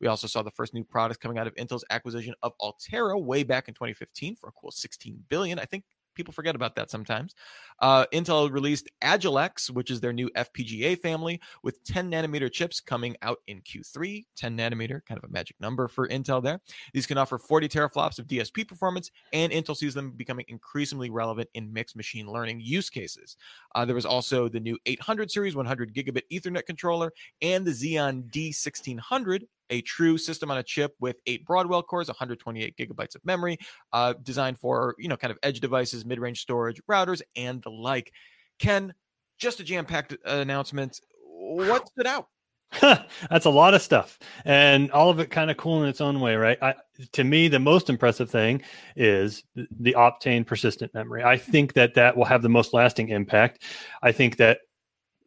We 0.00 0.06
also 0.06 0.26
saw 0.26 0.42
the 0.42 0.50
first 0.50 0.74
new 0.74 0.84
products 0.84 1.18
coming 1.18 1.38
out 1.38 1.46
of 1.46 1.54
Intel's 1.56 1.84
acquisition 1.90 2.34
of 2.42 2.52
Altera 2.60 3.18
way 3.18 3.42
back 3.42 3.68
in 3.68 3.74
2015 3.74 4.36
for 4.36 4.48
a 4.48 4.52
cool 4.52 4.70
16 4.70 5.24
billion. 5.28 5.58
I 5.58 5.64
think 5.64 5.84
people 6.18 6.34
forget 6.34 6.56
about 6.56 6.74
that 6.74 6.90
sometimes. 6.90 7.34
Uh, 7.80 8.04
Intel 8.12 8.50
released 8.50 8.90
Agilex, 9.02 9.70
which 9.70 9.90
is 9.90 10.00
their 10.00 10.12
new 10.12 10.28
FPGA 10.30 10.98
family 10.98 11.40
with 11.62 11.82
10 11.84 12.10
nanometer 12.10 12.52
chips 12.52 12.80
coming 12.80 13.16
out 13.22 13.38
in 13.46 13.62
Q3. 13.62 14.26
10 14.36 14.58
nanometer, 14.58 15.00
kind 15.06 15.16
of 15.16 15.24
a 15.24 15.32
magic 15.32 15.56
number 15.60 15.86
for 15.86 16.08
Intel 16.08 16.42
there. 16.42 16.60
These 16.92 17.06
can 17.06 17.18
offer 17.18 17.38
40 17.38 17.68
teraflops 17.68 18.18
of 18.18 18.26
DSP 18.26 18.66
performance, 18.66 19.12
and 19.32 19.52
Intel 19.52 19.76
sees 19.76 19.94
them 19.94 20.10
becoming 20.10 20.44
increasingly 20.48 21.08
relevant 21.08 21.48
in 21.54 21.72
mixed 21.72 21.96
machine 21.96 22.26
learning 22.26 22.60
use 22.60 22.90
cases. 22.90 23.36
Uh, 23.76 23.84
there 23.84 23.94
was 23.94 24.06
also 24.06 24.48
the 24.48 24.60
new 24.60 24.76
800 24.86 25.30
series 25.30 25.54
100 25.54 25.94
gigabit 25.94 26.22
Ethernet 26.32 26.66
controller 26.66 27.12
and 27.40 27.64
the 27.64 27.70
Xeon 27.70 28.28
D1600 28.30 29.44
a 29.70 29.80
true 29.82 30.18
system 30.18 30.50
on 30.50 30.58
a 30.58 30.62
chip 30.62 30.94
with 31.00 31.16
eight 31.26 31.44
Broadwell 31.44 31.82
cores, 31.82 32.08
128 32.08 32.76
gigabytes 32.76 33.14
of 33.14 33.24
memory, 33.24 33.58
uh, 33.92 34.14
designed 34.22 34.58
for 34.58 34.94
you 34.98 35.08
know 35.08 35.16
kind 35.16 35.30
of 35.30 35.38
edge 35.42 35.60
devices, 35.60 36.04
mid-range 36.04 36.40
storage, 36.40 36.80
routers, 36.90 37.22
and 37.36 37.62
the 37.62 37.70
like. 37.70 38.12
Ken, 38.58 38.92
just 39.38 39.60
a 39.60 39.64
jam-packed 39.64 40.16
announcement. 40.24 41.00
What 41.22 41.88
stood 41.88 42.06
out? 42.06 42.26
That's 42.80 43.46
a 43.46 43.50
lot 43.50 43.72
of 43.72 43.80
stuff, 43.80 44.18
and 44.44 44.90
all 44.90 45.08
of 45.08 45.20
it 45.20 45.30
kind 45.30 45.50
of 45.50 45.56
cool 45.56 45.82
in 45.82 45.88
its 45.88 46.02
own 46.02 46.20
way, 46.20 46.36
right? 46.36 46.58
I, 46.62 46.74
to 47.12 47.24
me, 47.24 47.48
the 47.48 47.58
most 47.58 47.88
impressive 47.88 48.30
thing 48.30 48.62
is 48.94 49.42
the 49.54 49.94
Optane 49.96 50.46
persistent 50.46 50.92
memory. 50.92 51.24
I 51.24 51.38
think 51.38 51.72
that 51.74 51.94
that 51.94 52.14
will 52.14 52.26
have 52.26 52.42
the 52.42 52.50
most 52.50 52.74
lasting 52.74 53.08
impact. 53.08 53.62
I 54.02 54.12
think 54.12 54.36
that 54.36 54.58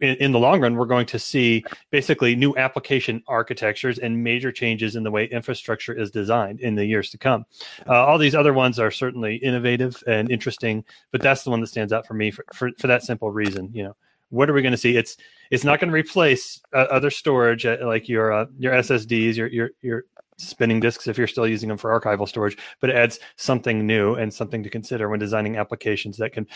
in, 0.02 0.16
in, 0.18 0.32
the 0.32 0.40
long 0.40 0.62
run, 0.62 0.76
we're 0.76 0.86
going 0.86 1.06
to 1.08 1.20
see 1.20 1.64
basically 1.92 2.36
new 2.36 2.56
application 2.58 3.24
architectures 3.28 4.00
and 4.00 4.24
major 4.24 4.52
changes 4.52 4.96
in 4.96 5.04
the 5.04 5.12
way 5.12 5.26
infrastructure 5.26 5.94
is 5.94 6.12
designed 6.12 6.60
in 6.60 6.76
the 6.76 6.86
years 6.86 7.10
to 7.12 7.18
come. 7.18 7.46
Uh, 7.88 8.06
all 8.06 8.18
these 8.18 8.36
other 8.36 8.54
ones 8.54 8.80
are 8.80 8.92
certainly 8.92 9.36
innovative 9.38 10.04
and 10.08 10.32
interesting, 10.32 10.84
but 11.12 11.22
that's 11.22 11.44
the 11.44 11.50
one 11.50 11.62
that 11.62 11.68
stands 11.68 11.94
out 11.94 12.06
for 12.06 12.14
me 12.14 12.32
for, 12.32 12.46
for, 12.54 12.72
for 12.78 12.88
that 12.88 13.04
simple 13.04 13.32
reason. 13.32 13.70
You 13.74 13.84
know, 13.84 13.96
what 14.30 14.50
are 14.50 14.54
we 14.54 14.62
going 14.62 14.72
to 14.72 14.78
see? 14.78 14.98
It's 14.98 15.18
it's 15.52 15.64
not 15.64 15.80
going 15.80 15.90
to 15.90 15.96
replace 15.96 16.62
uh, 16.74 16.88
other 16.90 17.10
storage 17.10 17.66
uh, 17.66 17.78
like 17.84 18.10
your 18.10 18.34
uh, 18.34 18.46
your 18.58 18.74
SSDs, 18.74 19.36
your 19.36 19.48
your 19.48 19.70
your 19.82 20.06
spinning 20.38 20.80
disks 20.80 21.08
if 21.08 21.18
you're 21.18 21.28
still 21.28 21.48
using 21.48 21.70
them 21.70 21.78
for 21.78 21.98
archival 21.98 22.28
storage, 22.28 22.58
but 22.80 22.90
it 22.90 22.96
adds 22.96 23.20
something 23.36 23.86
new 23.86 24.16
and 24.16 24.34
something 24.34 24.64
to 24.64 24.70
consider 24.70 25.08
when 25.10 25.20
designing 25.20 25.58
applications 25.58 26.18
that 26.18 26.34
can 26.34 26.48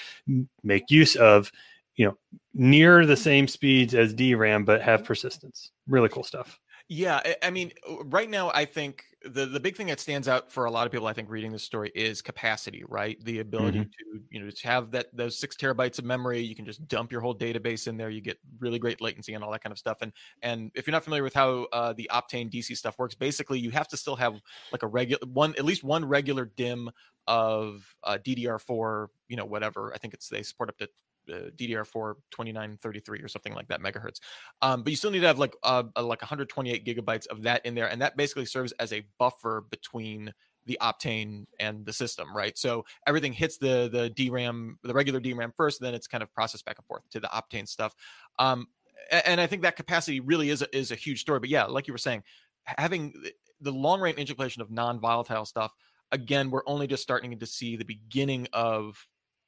make 0.63 0.89
use 0.89 1.15
of 1.15 1.51
you 1.95 2.05
know 2.05 2.17
near 2.53 3.05
the 3.05 3.17
same 3.17 3.47
speeds 3.47 3.93
as 3.93 4.13
DRAM 4.13 4.65
but 4.65 4.81
have 4.81 5.03
persistence. 5.03 5.71
Really 5.87 6.09
cool 6.09 6.23
stuff. 6.23 6.59
Yeah, 6.87 7.19
I 7.41 7.49
mean, 7.49 7.71
right 8.05 8.29
now 8.29 8.51
I 8.53 8.65
think 8.65 9.05
the 9.23 9.47
the 9.47 9.59
big 9.59 9.75
thing 9.75 9.87
that 9.87 9.99
stands 9.99 10.27
out 10.27 10.51
for 10.51 10.65
a 10.65 10.71
lot 10.71 10.85
of 10.85 10.91
people, 10.91 11.07
I 11.07 11.13
think, 11.13 11.31
reading 11.31 11.51
this 11.51 11.63
story 11.63 11.91
is 11.95 12.21
capacity, 12.21 12.83
right? 12.87 13.17
The 13.25 13.39
ability 13.39 13.79
mm-hmm. 13.79 14.17
to 14.17 14.23
you 14.29 14.39
know 14.39 14.49
to 14.51 14.67
have 14.67 14.91
that 14.91 15.07
those 15.11 15.35
six 15.35 15.55
terabytes 15.55 15.97
of 15.97 16.05
memory, 16.05 16.41
you 16.41 16.53
can 16.53 16.63
just 16.63 16.87
dump 16.87 17.11
your 17.11 17.21
whole 17.21 17.33
database 17.33 17.87
in 17.87 17.97
there. 17.97 18.11
You 18.11 18.21
get 18.21 18.37
really 18.59 18.77
great 18.77 19.01
latency 19.01 19.33
and 19.33 19.43
all 19.43 19.51
that 19.51 19.63
kind 19.63 19.71
of 19.71 19.79
stuff. 19.79 19.97
And 20.01 20.13
and 20.43 20.71
if 20.75 20.85
you're 20.85 20.91
not 20.91 21.03
familiar 21.03 21.23
with 21.23 21.33
how 21.33 21.65
uh, 21.73 21.93
the 21.93 22.07
Optane 22.13 22.51
DC 22.51 22.77
stuff 22.77 22.99
works, 22.99 23.15
basically 23.15 23.57
you 23.57 23.71
have 23.71 23.87
to 23.87 23.97
still 23.97 24.15
have 24.15 24.35
like 24.71 24.83
a 24.83 24.87
regular 24.87 25.25
one, 25.25 25.55
at 25.57 25.65
least 25.65 25.83
one 25.83 26.05
regular 26.05 26.45
DIMM 26.45 26.89
of 27.25 27.95
uh, 28.03 28.19
DDR4, 28.23 29.07
you 29.27 29.37
know, 29.37 29.45
whatever. 29.45 29.91
I 29.91 29.97
think 29.97 30.13
it's 30.13 30.29
they 30.29 30.43
support 30.43 30.69
up 30.69 30.77
to 30.77 30.89
uh, 31.29 31.49
DDR4 31.55 32.15
2933 32.31 33.19
or 33.21 33.27
something 33.27 33.53
like 33.53 33.67
that 33.67 33.81
megahertz. 33.81 34.19
Um, 34.61 34.83
but 34.83 34.91
you 34.91 34.97
still 34.97 35.11
need 35.11 35.21
to 35.21 35.27
have 35.27 35.39
like 35.39 35.55
uh, 35.63 35.83
like 35.95 36.21
128 36.21 36.85
gigabytes 36.85 37.27
of 37.27 37.43
that 37.43 37.65
in 37.65 37.75
there, 37.75 37.87
and 37.87 38.01
that 38.01 38.17
basically 38.17 38.45
serves 38.45 38.71
as 38.73 38.93
a 38.93 39.05
buffer 39.19 39.65
between 39.69 40.33
the 40.65 40.77
Optane 40.81 41.45
and 41.59 41.85
the 41.85 41.93
system, 41.93 42.35
right? 42.35 42.57
So 42.57 42.85
everything 43.05 43.33
hits 43.33 43.57
the 43.57 43.89
the 43.91 44.09
DRAM, 44.09 44.79
the 44.83 44.93
regular 44.93 45.19
DRAM 45.19 45.53
first, 45.55 45.79
then 45.79 45.93
it's 45.93 46.07
kind 46.07 46.23
of 46.23 46.33
processed 46.33 46.65
back 46.65 46.77
and 46.77 46.85
forth 46.87 47.03
to 47.11 47.19
the 47.19 47.27
Optane 47.27 47.67
stuff. 47.67 47.93
Um, 48.39 48.67
and 49.11 49.39
I 49.39 49.47
think 49.47 49.61
that 49.61 49.75
capacity 49.75 50.19
really 50.19 50.49
is 50.49 50.61
a, 50.61 50.75
is 50.75 50.91
a 50.91 50.95
huge 50.95 51.21
story. 51.21 51.39
But 51.39 51.49
yeah, 51.49 51.65
like 51.65 51.87
you 51.87 51.93
were 51.93 51.99
saying, 51.99 52.23
having 52.63 53.13
the 53.61 53.71
long 53.71 54.01
range 54.01 54.17
integration 54.17 54.61
of 54.61 54.71
non 54.71 54.99
volatile 54.99 55.45
stuff. 55.45 55.73
Again, 56.11 56.51
we're 56.51 56.63
only 56.67 56.87
just 56.87 57.03
starting 57.03 57.37
to 57.37 57.45
see 57.45 57.75
the 57.75 57.85
beginning 57.85 58.47
of 58.53 59.05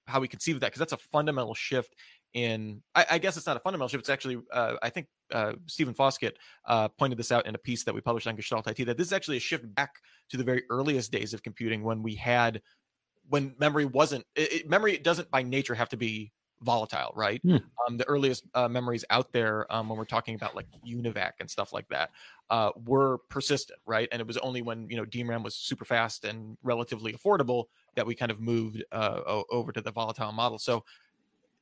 how 0.07 0.19
we 0.19 0.27
conceive 0.27 0.55
of 0.55 0.61
that 0.61 0.67
because 0.67 0.79
that's 0.79 0.93
a 0.93 0.97
fundamental 0.97 1.53
shift 1.53 1.95
in 2.33 2.81
I, 2.95 3.05
I, 3.11 3.17
guess 3.17 3.37
it's 3.37 3.45
not 3.45 3.57
a 3.57 3.59
fundamental 3.59 3.87
shift 3.87 4.01
it's 4.01 4.09
actually 4.09 4.37
uh, 4.51 4.75
i 4.81 4.89
think 4.89 5.07
uh, 5.31 5.53
stephen 5.65 5.93
foskett 5.93 6.37
uh, 6.65 6.87
pointed 6.87 7.17
this 7.17 7.31
out 7.31 7.45
in 7.45 7.55
a 7.55 7.57
piece 7.57 7.83
that 7.83 7.95
we 7.95 8.01
published 8.01 8.27
on 8.27 8.35
gestalt 8.35 8.67
it 8.67 8.85
that 8.85 8.97
this 8.97 9.07
is 9.07 9.13
actually 9.13 9.37
a 9.37 9.41
shift 9.41 9.73
back 9.75 9.95
to 10.29 10.37
the 10.37 10.43
very 10.43 10.63
earliest 10.69 11.11
days 11.11 11.33
of 11.33 11.43
computing 11.43 11.83
when 11.83 12.03
we 12.03 12.15
had 12.15 12.61
when 13.29 13.55
memory 13.59 13.85
wasn't 13.85 14.25
it, 14.35 14.69
memory 14.69 14.97
doesn't 14.97 15.29
by 15.31 15.43
nature 15.43 15.75
have 15.75 15.89
to 15.89 15.97
be 15.97 16.31
volatile, 16.61 17.11
right? 17.15 17.41
Hmm. 17.41 17.57
Um, 17.87 17.97
the 17.97 18.07
earliest 18.07 18.45
uh, 18.53 18.67
memories 18.67 19.05
out 19.09 19.31
there 19.31 19.71
um, 19.73 19.89
when 19.89 19.97
we're 19.97 20.05
talking 20.05 20.35
about 20.35 20.55
like 20.55 20.67
UNIVAC 20.85 21.33
and 21.39 21.49
stuff 21.49 21.73
like 21.73 21.87
that 21.89 22.11
uh, 22.49 22.71
were 22.85 23.19
persistent, 23.29 23.79
right? 23.85 24.07
And 24.11 24.19
it 24.19 24.27
was 24.27 24.37
only 24.37 24.61
when 24.61 24.89
you 24.89 24.97
know 24.97 25.05
DRAM 25.05 25.43
was 25.43 25.55
super 25.55 25.85
fast 25.85 26.25
and 26.25 26.57
relatively 26.63 27.13
affordable 27.13 27.65
that 27.97 28.07
we 28.07 28.15
kind 28.15 28.31
of 28.31 28.39
moved 28.39 28.83
uh, 28.91 29.41
over 29.51 29.71
to 29.73 29.81
the 29.81 29.91
volatile 29.91 30.31
model. 30.31 30.57
So 30.57 30.85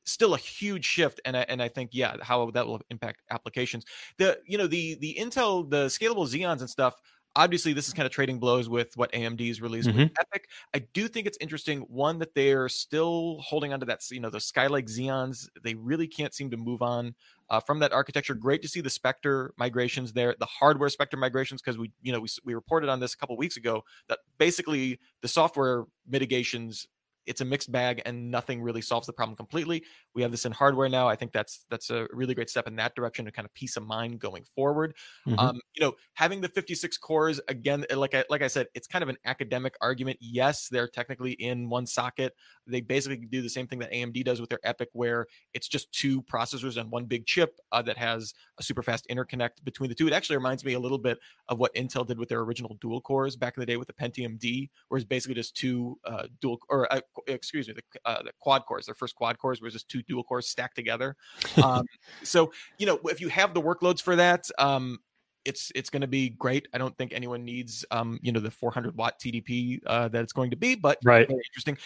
still 0.04 0.34
a 0.34 0.38
huge 0.38 0.84
shift 0.84 1.20
and 1.24 1.36
I, 1.36 1.44
and 1.48 1.60
I 1.60 1.66
think 1.66 1.90
yeah 1.92 2.14
how 2.22 2.48
that 2.52 2.64
will 2.64 2.80
impact 2.90 3.22
applications 3.32 3.84
the 4.18 4.38
you 4.46 4.56
know 4.56 4.68
the 4.68 4.94
the 5.00 5.16
intel 5.18 5.68
the 5.68 5.86
scalable 5.86 6.28
xeons 6.28 6.60
and 6.60 6.70
stuff 6.70 7.00
obviously 7.36 7.72
this 7.72 7.86
is 7.86 7.94
kind 7.94 8.06
of 8.06 8.12
trading 8.12 8.38
blows 8.38 8.68
with 8.68 8.96
what 8.96 9.12
AMD's 9.12 9.60
released 9.60 9.88
mm-hmm. 9.88 9.98
with 9.98 10.12
EPYC. 10.14 10.40
I 10.74 10.78
do 10.94 11.06
think 11.06 11.26
it's 11.26 11.38
interesting 11.40 11.80
one 11.82 12.18
that 12.18 12.34
they're 12.34 12.68
still 12.68 13.38
holding 13.40 13.72
on 13.72 13.80
to 13.80 13.86
that 13.86 14.00
you 14.10 14.20
know 14.20 14.30
the 14.30 14.38
Skylake 14.38 14.88
Xeons. 14.88 15.48
They 15.62 15.74
really 15.74 16.08
can't 16.08 16.34
seem 16.34 16.50
to 16.50 16.56
move 16.56 16.82
on 16.82 17.14
uh, 17.48 17.60
from 17.60 17.78
that 17.80 17.92
architecture. 17.92 18.34
Great 18.34 18.62
to 18.62 18.68
see 18.68 18.80
the 18.80 18.90
Spectre 18.90 19.54
migrations 19.56 20.12
there, 20.12 20.34
the 20.38 20.46
hardware 20.46 20.88
Spectre 20.88 21.16
migrations 21.16 21.62
because 21.62 21.78
we 21.78 21.92
you 22.02 22.12
know 22.12 22.20
we 22.20 22.28
we 22.44 22.54
reported 22.54 22.88
on 22.88 23.00
this 23.00 23.14
a 23.14 23.16
couple 23.16 23.36
weeks 23.36 23.56
ago 23.56 23.82
that 24.08 24.18
basically 24.38 24.98
the 25.22 25.28
software 25.28 25.84
mitigations 26.06 26.86
it's 27.26 27.40
a 27.40 27.44
mixed 27.44 27.70
bag 27.70 28.02
and 28.06 28.30
nothing 28.30 28.62
really 28.62 28.80
solves 28.80 29.06
the 29.06 29.12
problem 29.12 29.36
completely. 29.36 29.82
We 30.14 30.22
have 30.22 30.30
this 30.30 30.44
in 30.44 30.52
hardware 30.52 30.88
now. 30.88 31.08
I 31.08 31.16
think 31.16 31.32
that's 31.32 31.64
that's 31.70 31.90
a 31.90 32.06
really 32.12 32.34
great 32.34 32.50
step 32.50 32.66
in 32.66 32.76
that 32.76 32.94
direction 32.94 33.24
to 33.24 33.32
kind 33.32 33.46
of 33.46 33.54
peace 33.54 33.76
of 33.76 33.86
mind 33.86 34.18
going 34.18 34.44
forward. 34.54 34.94
Mm-hmm. 35.26 35.38
Um, 35.38 35.60
you 35.74 35.84
know, 35.84 35.94
having 36.14 36.40
the 36.40 36.48
56 36.48 36.96
cores 36.98 37.40
again, 37.48 37.84
eh, 37.90 37.96
like 37.96 38.14
I 38.14 38.24
like 38.30 38.42
I 38.42 38.48
said, 38.48 38.66
it's 38.74 38.86
kind 38.86 39.02
of 39.02 39.08
an 39.08 39.18
academic 39.24 39.74
argument. 39.80 40.18
Yes, 40.20 40.68
they're 40.68 40.88
technically 40.88 41.32
in 41.32 41.68
one 41.68 41.86
socket. 41.86 42.34
They 42.66 42.80
basically 42.80 43.18
do 43.18 43.42
the 43.42 43.48
same 43.48 43.66
thing 43.66 43.78
that 43.80 43.92
AMD 43.92 44.24
does 44.24 44.40
with 44.40 44.50
their 44.50 44.60
EPYC, 44.64 44.86
where 44.92 45.26
it's 45.54 45.68
just 45.68 45.92
two 45.92 46.22
processors 46.22 46.76
and 46.76 46.90
one 46.90 47.04
big 47.04 47.26
chip 47.26 47.60
uh, 47.72 47.82
that 47.82 47.96
has 47.96 48.34
a 48.58 48.62
super 48.62 48.82
fast 48.82 49.06
interconnect 49.10 49.64
between 49.64 49.88
the 49.88 49.94
two. 49.94 50.06
It 50.06 50.12
actually 50.12 50.36
reminds 50.36 50.64
me 50.64 50.74
a 50.74 50.80
little 50.80 50.98
bit 50.98 51.18
of 51.48 51.58
what 51.58 51.74
Intel 51.74 52.06
did 52.06 52.18
with 52.18 52.28
their 52.28 52.40
original 52.40 52.76
dual 52.80 53.00
cores 53.00 53.36
back 53.36 53.56
in 53.56 53.60
the 53.60 53.66
day 53.66 53.76
with 53.76 53.88
the 53.88 53.94
Pentium 53.94 54.38
D, 54.38 54.70
where 54.88 54.96
it's 54.96 55.06
basically 55.06 55.34
just 55.34 55.56
two 55.56 55.98
uh, 56.04 56.26
dual 56.40 56.58
or 56.68 56.92
uh, 56.92 57.00
excuse 57.26 57.68
me, 57.68 57.74
the, 57.74 58.00
uh, 58.04 58.22
the 58.22 58.32
quad 58.40 58.64
cores, 58.66 58.86
their 58.86 58.94
first 58.94 59.14
quad 59.14 59.38
cores 59.38 59.60
was 59.60 59.72
just 59.72 59.88
two 59.88 60.02
dual 60.02 60.24
cores 60.24 60.48
stacked 60.48 60.76
together. 60.76 61.16
Um, 61.62 61.86
so, 62.22 62.52
you 62.78 62.86
know, 62.86 63.00
if 63.04 63.20
you 63.20 63.28
have 63.28 63.54
the 63.54 63.62
workloads 63.62 64.00
for 64.00 64.14
that, 64.14 64.48
um, 64.58 64.98
it's 65.44 65.72
it's 65.74 65.90
going 65.90 66.02
to 66.02 66.06
be 66.06 66.30
great. 66.30 66.68
I 66.74 66.78
don't 66.78 66.96
think 66.98 67.12
anyone 67.12 67.44
needs, 67.44 67.84
um, 67.90 68.18
you 68.22 68.30
know, 68.30 68.40
the 68.40 68.50
400 68.50 68.96
watt 68.96 69.18
TDP 69.18 69.80
uh, 69.86 70.08
that 70.08 70.22
it's 70.22 70.32
going 70.32 70.50
to 70.50 70.56
be, 70.56 70.74
but 70.74 70.98
right, 71.04 71.28
interesting. 71.28 71.78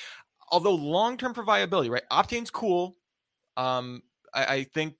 Although 0.50 0.74
long 0.74 1.16
term 1.16 1.34
for 1.34 1.44
viability, 1.44 1.88
right? 1.88 2.02
Optane's 2.10 2.50
cool. 2.50 2.96
Um, 3.56 4.02
I, 4.34 4.44
I 4.44 4.64
think 4.64 4.94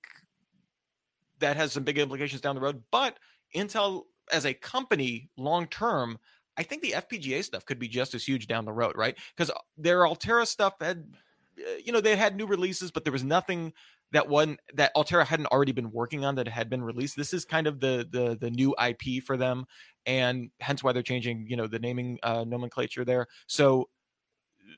that 1.39 1.57
has 1.57 1.73
some 1.73 1.83
big 1.83 1.97
implications 1.97 2.41
down 2.41 2.55
the 2.55 2.61
road, 2.61 2.81
but 2.91 3.17
Intel 3.55 4.03
as 4.31 4.45
a 4.45 4.53
company, 4.53 5.29
long 5.37 5.67
term, 5.67 6.17
I 6.57 6.63
think 6.63 6.81
the 6.81 6.91
FPGA 6.91 7.43
stuff 7.43 7.65
could 7.65 7.79
be 7.79 7.87
just 7.87 8.13
as 8.13 8.23
huge 8.23 8.47
down 8.47 8.65
the 8.65 8.73
road, 8.73 8.97
right? 8.97 9.17
Because 9.35 9.49
uh, 9.49 9.59
their 9.77 10.05
Altera 10.05 10.45
stuff 10.45 10.73
had, 10.81 11.13
uh, 11.59 11.77
you 11.83 11.91
know, 11.91 12.01
they 12.01 12.15
had 12.15 12.35
new 12.35 12.45
releases, 12.45 12.91
but 12.91 13.03
there 13.03 13.13
was 13.13 13.23
nothing 13.23 13.73
that 14.11 14.27
one 14.27 14.57
that 14.73 14.91
Altera 14.95 15.23
hadn't 15.23 15.47
already 15.47 15.71
been 15.71 15.91
working 15.91 16.25
on 16.25 16.35
that 16.35 16.47
had 16.47 16.69
been 16.69 16.83
released. 16.83 17.15
This 17.15 17.33
is 17.33 17.45
kind 17.45 17.67
of 17.67 17.79
the 17.79 18.07
the 18.09 18.37
the 18.39 18.51
new 18.51 18.75
IP 18.85 19.23
for 19.23 19.37
them, 19.37 19.65
and 20.05 20.51
hence 20.59 20.83
why 20.83 20.91
they're 20.91 21.01
changing, 21.01 21.47
you 21.47 21.55
know, 21.55 21.67
the 21.67 21.79
naming 21.79 22.19
uh, 22.23 22.43
nomenclature 22.43 23.05
there. 23.05 23.27
So 23.47 23.89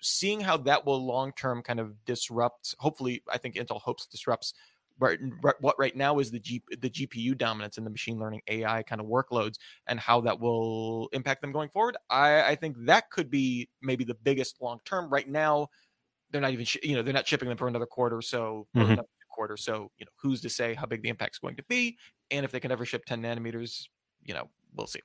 seeing 0.02 0.40
how 0.40 0.58
that 0.58 0.86
will 0.86 1.04
long 1.04 1.32
term 1.34 1.62
kind 1.62 1.80
of 1.80 1.94
disrupt 2.06 2.76
hopefully 2.80 3.22
i 3.32 3.38
think 3.38 3.56
intel 3.56 3.80
hopes 3.80 4.06
disrupts 4.08 4.54
right, 5.00 5.20
what 5.60 5.76
right 5.80 5.96
now 5.96 6.20
is 6.20 6.32
the 6.32 6.40
G, 6.40 6.62
the 6.80 6.90
GPU 6.90 7.38
dominance 7.38 7.78
in 7.78 7.84
the 7.84 7.90
machine 7.90 8.20
learning 8.20 8.42
AI 8.48 8.84
kind 8.84 9.02
of 9.02 9.08
workloads 9.08 9.56
and 9.88 10.00
how 10.00 10.22
that 10.22 10.40
will 10.40 11.10
impact 11.14 11.42
them 11.42 11.52
going 11.52 11.70
forward. 11.70 11.98
I, 12.10 12.44
I 12.44 12.56
think 12.56 12.78
that 12.86 13.10
could 13.10 13.30
be 13.30 13.70
maybe 13.82 14.04
the 14.04 14.16
biggest 14.16 14.62
long 14.62 14.80
term. 14.86 15.10
Right 15.10 15.28
now, 15.28 15.68
they're 16.32 16.42
not 16.42 16.52
even 16.52 16.66
sh- 16.66 16.78
you 16.84 16.96
know 16.96 17.02
they're 17.02 17.14
not 17.14 17.28
shipping 17.28 17.50
them 17.50 17.58
for 17.58 17.68
another 17.68 17.86
quarter, 17.86 18.22
so 18.22 18.68
mm-hmm. 18.76 19.02
quarter. 19.30 19.58
So 19.58 19.92
you 19.98 20.06
know 20.06 20.12
who's 20.22 20.42
to 20.42 20.50
say 20.50 20.74
how 20.74 20.86
big 20.86 21.02
the 21.02 21.10
impact 21.10 21.36
is 21.36 21.40
going 21.40 21.56
to 21.58 21.64
be, 21.64 21.98
and 22.32 22.46
if 22.46 22.52
they 22.52 22.60
can 22.60 22.72
ever 22.72 22.86
ship 22.86 23.06
10 23.06 23.22
nanometers, 23.22 23.86
you 24.24 24.34
know 24.34 24.50
we'll 24.76 24.88
see. 24.88 25.02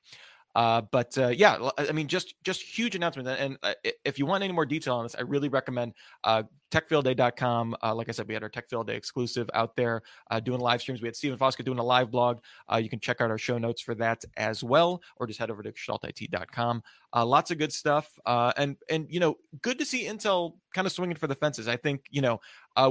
Uh, 0.59 0.81
but 0.91 1.17
uh, 1.17 1.29
yeah, 1.29 1.71
I 1.79 1.93
mean, 1.93 2.09
just 2.09 2.35
just 2.43 2.61
huge 2.61 2.97
announcement. 2.97 3.29
And 3.29 3.59
uh, 3.63 3.75
if 4.05 4.19
you 4.19 4.27
want 4.27 4.43
any 4.43 4.53
more 4.53 4.67
detail 4.67 4.97
on 4.97 5.05
this, 5.05 5.15
I 5.15 5.21
really 5.21 5.49
recommend 5.49 5.95
uh, 6.25 6.43
techfieldday.com. 6.73 7.77
Uh, 7.81 7.95
like 7.95 8.09
I 8.09 8.13
said, 8.13 8.27
we 8.27 8.35
had 8.35 8.43
our 8.43 8.49
Tech 8.49 8.69
Day 8.69 8.97
exclusive 8.97 9.49
out 9.55 9.77
there 9.77 10.03
uh, 10.33 10.41
doing 10.41 10.59
live 10.59 10.81
streams. 10.81 11.01
We 11.01 11.07
had 11.07 11.15
Stephen 11.15 11.39
Foskett 11.39 11.65
doing 11.65 11.79
a 11.79 11.85
live 11.85 12.11
blog. 12.11 12.41
Uh, 12.73 12.79
you 12.79 12.91
can 12.91 12.99
check 12.99 13.21
out 13.21 13.31
our 13.31 13.39
show 13.39 13.57
notes 13.57 13.81
for 13.81 13.95
that 13.95 14.25
as 14.37 14.65
well, 14.65 15.01
or 15.19 15.29
just 15.29 15.39
head 15.39 15.49
over 15.49 15.63
to 15.63 15.71
gestaltit.com. 15.71 16.83
Uh, 17.15 17.25
lots 17.25 17.53
of 17.53 17.59
good 17.59 17.73
stuff. 17.73 18.11
Uh, 18.27 18.53
and 18.57 18.77
and 18.91 19.07
you 19.09 19.21
know, 19.21 19.39
good 19.63 19.79
to 19.79 19.85
see 19.85 20.07
Intel 20.07 20.55
kind 20.75 20.89
of 20.89 20.93
swinging 20.93 21.17
for 21.17 21.29
the 21.29 21.37
fences. 21.37 21.69
I 21.69 21.77
think 21.77 22.03
you 22.11 22.21
know 22.21 22.41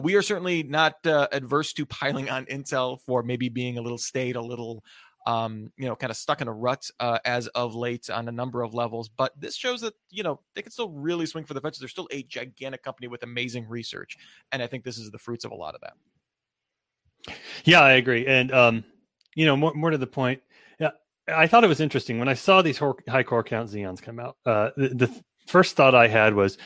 we 0.01 0.15
are 0.15 0.21
certainly 0.21 0.63
not 0.63 0.95
adverse 1.06 1.73
to 1.73 1.86
piling 1.86 2.30
on 2.30 2.45
Intel 2.45 3.01
for 3.01 3.23
maybe 3.23 3.49
being 3.49 3.77
a 3.77 3.82
little 3.82 3.97
staid, 3.97 4.38
a 4.38 4.41
little 4.41 4.86
um, 5.27 5.73
you 5.77 5.85
know, 5.85 5.95
kind 5.95 6.09
of 6.09 6.15
stuck 6.15 6.41
in 6.41 6.47
a 6.47 6.53
rut 6.53 6.89
uh, 7.01 7.19
as 7.25 7.47
of 7.47 7.75
late 7.75 8.09
on 8.09 8.29
a 8.29 8.31
number 8.31 8.63
of 8.63 8.73
levels. 8.73 9.09
But 9.09 9.39
this 9.39 9.55
shows 9.55 9.81
that 9.81 9.93
you 10.09 10.23
know 10.23 10.39
they 10.55 10.61
can 10.61 10.71
still 10.71 10.89
really 10.89 11.25
swing 11.25 11.43
for 11.43 11.53
the 11.53 11.59
fences. 11.61 11.81
They're 11.81 11.89
still 11.89 12.07
a 12.11 12.23
gigantic 12.23 12.81
company 12.81 13.09
with 13.09 13.23
amazing 13.23 13.67
research, 13.67 14.17
and 14.53 14.63
I 14.63 14.67
think 14.67 14.85
this 14.85 14.97
is 14.97 15.11
the 15.11 15.19
fruits 15.19 15.43
of 15.43 15.51
a 15.51 15.55
lot 15.55 15.75
of 15.75 15.81
that. 15.81 17.35
Yeah, 17.65 17.81
I 17.81 17.93
agree, 17.93 18.25
and 18.25 18.53
um, 18.53 18.85
you 19.35 19.45
know, 19.45 19.57
more 19.57 19.73
more 19.73 19.89
to 19.89 19.97
the 19.97 20.07
point. 20.07 20.41
Yeah, 20.79 20.91
I 21.27 21.45
thought 21.45 21.65
it 21.65 21.67
was 21.67 21.81
interesting 21.81 22.19
when 22.19 22.29
I 22.29 22.33
saw 22.33 22.61
these 22.61 22.81
high 23.09 23.23
core 23.23 23.43
count 23.43 23.69
Xeons 23.69 24.01
come 24.01 24.19
out. 24.19 24.37
Uh, 24.45 24.69
the, 24.77 24.89
the 24.89 25.23
first 25.45 25.75
thought 25.75 25.93
I 25.93 26.07
had 26.07 26.35
was 26.35 26.57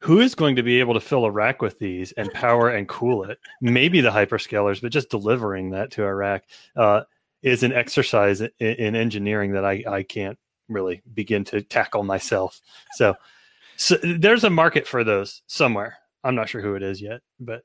who 0.00 0.20
is 0.20 0.34
going 0.34 0.56
to 0.56 0.62
be 0.62 0.78
able 0.78 0.94
to 0.94 1.00
fill 1.00 1.24
a 1.24 1.30
rack 1.30 1.62
with 1.62 1.78
these 1.78 2.12
and 2.12 2.30
power 2.32 2.68
and 2.68 2.86
cool 2.86 3.24
it? 3.24 3.38
Maybe 3.62 4.02
the 4.02 4.10
hyperscalers, 4.10 4.82
but 4.82 4.92
just 4.92 5.10
delivering 5.10 5.70
that 5.70 5.90
to 5.92 6.04
a 6.04 6.14
rack. 6.14 6.44
Uh, 6.76 7.02
is 7.42 7.62
an 7.62 7.72
exercise 7.72 8.40
in, 8.40 8.50
in 8.58 8.96
engineering 8.96 9.52
that 9.52 9.64
I, 9.64 9.82
I 9.86 10.02
can't 10.02 10.38
really 10.68 11.02
begin 11.14 11.44
to 11.44 11.62
tackle 11.62 12.02
myself. 12.02 12.60
So, 12.92 13.14
so 13.76 13.96
there's 14.02 14.44
a 14.44 14.50
market 14.50 14.86
for 14.86 15.04
those 15.04 15.42
somewhere. 15.46 15.96
I'm 16.22 16.34
not 16.34 16.48
sure 16.48 16.60
who 16.60 16.74
it 16.74 16.82
is 16.82 17.00
yet, 17.00 17.20
but 17.38 17.62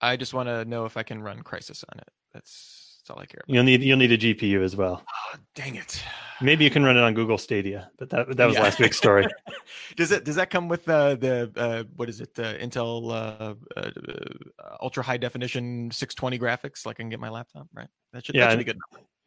I 0.00 0.16
just 0.16 0.34
want 0.34 0.48
to 0.48 0.64
know 0.64 0.84
if 0.84 0.96
I 0.96 1.02
can 1.02 1.22
run 1.22 1.42
Crysis 1.42 1.84
on 1.92 2.00
it. 2.00 2.08
That's 2.34 2.75
that's 3.06 3.16
all 3.16 3.22
I 3.22 3.26
care 3.26 3.40
about. 3.44 3.54
You'll 3.54 3.64
need 3.64 3.82
you'll 3.82 3.98
need 3.98 4.12
a 4.12 4.18
GPU 4.18 4.62
as 4.62 4.74
well. 4.74 5.02
Oh, 5.08 5.38
dang 5.54 5.76
it. 5.76 6.02
Maybe 6.40 6.64
you 6.64 6.70
can 6.70 6.84
run 6.84 6.96
it 6.96 7.02
on 7.02 7.14
Google 7.14 7.38
Stadia, 7.38 7.90
but 7.98 8.10
that 8.10 8.36
that 8.36 8.46
was 8.46 8.56
yeah. 8.56 8.62
last 8.62 8.78
week's 8.78 8.96
story. 8.96 9.26
does 9.96 10.10
it 10.12 10.24
does 10.24 10.34
that 10.34 10.50
come 10.50 10.68
with 10.68 10.88
uh, 10.88 11.14
the 11.14 11.50
uh, 11.56 11.84
what 11.94 12.08
is 12.08 12.20
it 12.20 12.30
uh, 12.38 12.54
Intel 12.54 13.10
uh, 13.10 13.54
uh, 13.76 13.80
uh, 13.80 14.76
ultra 14.82 15.02
high 15.02 15.16
definition 15.16 15.90
620 15.90 16.38
graphics 16.38 16.84
like 16.84 16.96
I 16.96 17.02
can 17.02 17.08
get 17.08 17.20
my 17.20 17.30
laptop 17.30 17.68
right? 17.74 17.88
That 18.12 18.26
should, 18.26 18.34
yeah, 18.34 18.46
that 18.46 18.52
should 18.52 18.58
be 18.58 18.64
good. 18.64 18.78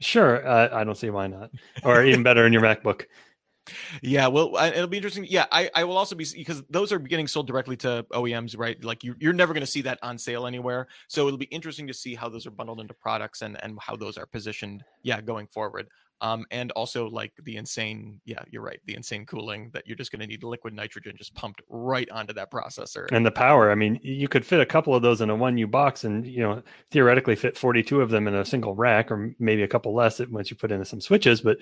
Sure, 0.01 0.47
I 0.47 0.83
don't 0.85 0.95
see 0.95 1.09
why 1.09 1.27
not. 1.27 1.51
Or 1.83 2.03
even 2.03 2.23
better 2.23 2.45
in 2.45 2.53
your 2.53 2.61
MacBook. 2.69 3.03
Yeah, 4.01 4.27
well, 4.27 4.55
it'll 4.57 4.87
be 4.87 4.97
interesting. 4.97 5.25
Yeah, 5.29 5.45
I, 5.51 5.69
I 5.75 5.83
will 5.83 5.97
also 5.97 6.15
be 6.15 6.25
because 6.35 6.63
those 6.69 6.91
are 6.91 6.99
getting 6.99 7.27
sold 7.27 7.47
directly 7.47 7.77
to 7.77 8.05
OEMs, 8.11 8.57
right? 8.57 8.81
Like 8.83 9.03
you, 9.03 9.15
you're 9.19 9.33
never 9.33 9.53
going 9.53 9.65
to 9.65 9.71
see 9.71 9.81
that 9.81 9.99
on 10.01 10.17
sale 10.17 10.47
anywhere. 10.47 10.87
So 11.07 11.27
it'll 11.27 11.37
be 11.37 11.45
interesting 11.45 11.87
to 11.87 11.93
see 11.93 12.15
how 12.15 12.29
those 12.29 12.45
are 12.45 12.51
bundled 12.51 12.79
into 12.79 12.93
products 12.93 13.41
and 13.41 13.61
and 13.63 13.77
how 13.81 13.95
those 13.95 14.17
are 14.17 14.25
positioned. 14.25 14.83
Yeah, 15.03 15.21
going 15.21 15.47
forward. 15.47 15.87
Um, 16.21 16.45
and 16.51 16.71
also 16.71 17.07
like 17.09 17.31
the 17.43 17.55
insane, 17.55 18.19
yeah, 18.25 18.43
you're 18.51 18.61
right, 18.61 18.79
the 18.85 18.95
insane 18.95 19.25
cooling 19.25 19.69
that 19.73 19.87
you're 19.87 19.95
just 19.95 20.11
going 20.11 20.19
to 20.19 20.27
need 20.27 20.43
liquid 20.43 20.73
nitrogen 20.73 21.15
just 21.17 21.33
pumped 21.33 21.61
right 21.69 22.09
onto 22.09 22.33
that 22.33 22.51
processor. 22.51 23.07
And 23.13 23.25
the 23.25 23.31
power. 23.31 23.71
I 23.71 23.75
mean, 23.75 23.99
you 24.03 24.27
could 24.27 24.45
fit 24.45 24.59
a 24.59 24.65
couple 24.65 24.93
of 24.93 25.01
those 25.01 25.21
in 25.21 25.29
a 25.29 25.35
one 25.35 25.57
U 25.57 25.67
box, 25.67 26.03
and 26.03 26.27
you 26.27 26.41
know 26.41 26.61
theoretically 26.91 27.35
fit 27.35 27.57
42 27.57 28.01
of 28.01 28.09
them 28.09 28.27
in 28.27 28.35
a 28.35 28.43
single 28.43 28.75
rack, 28.75 29.11
or 29.11 29.33
maybe 29.39 29.63
a 29.63 29.67
couple 29.67 29.93
less 29.93 30.19
once 30.27 30.49
you 30.49 30.57
put 30.57 30.71
in 30.71 30.83
some 30.83 30.99
switches, 30.99 31.39
but 31.39 31.57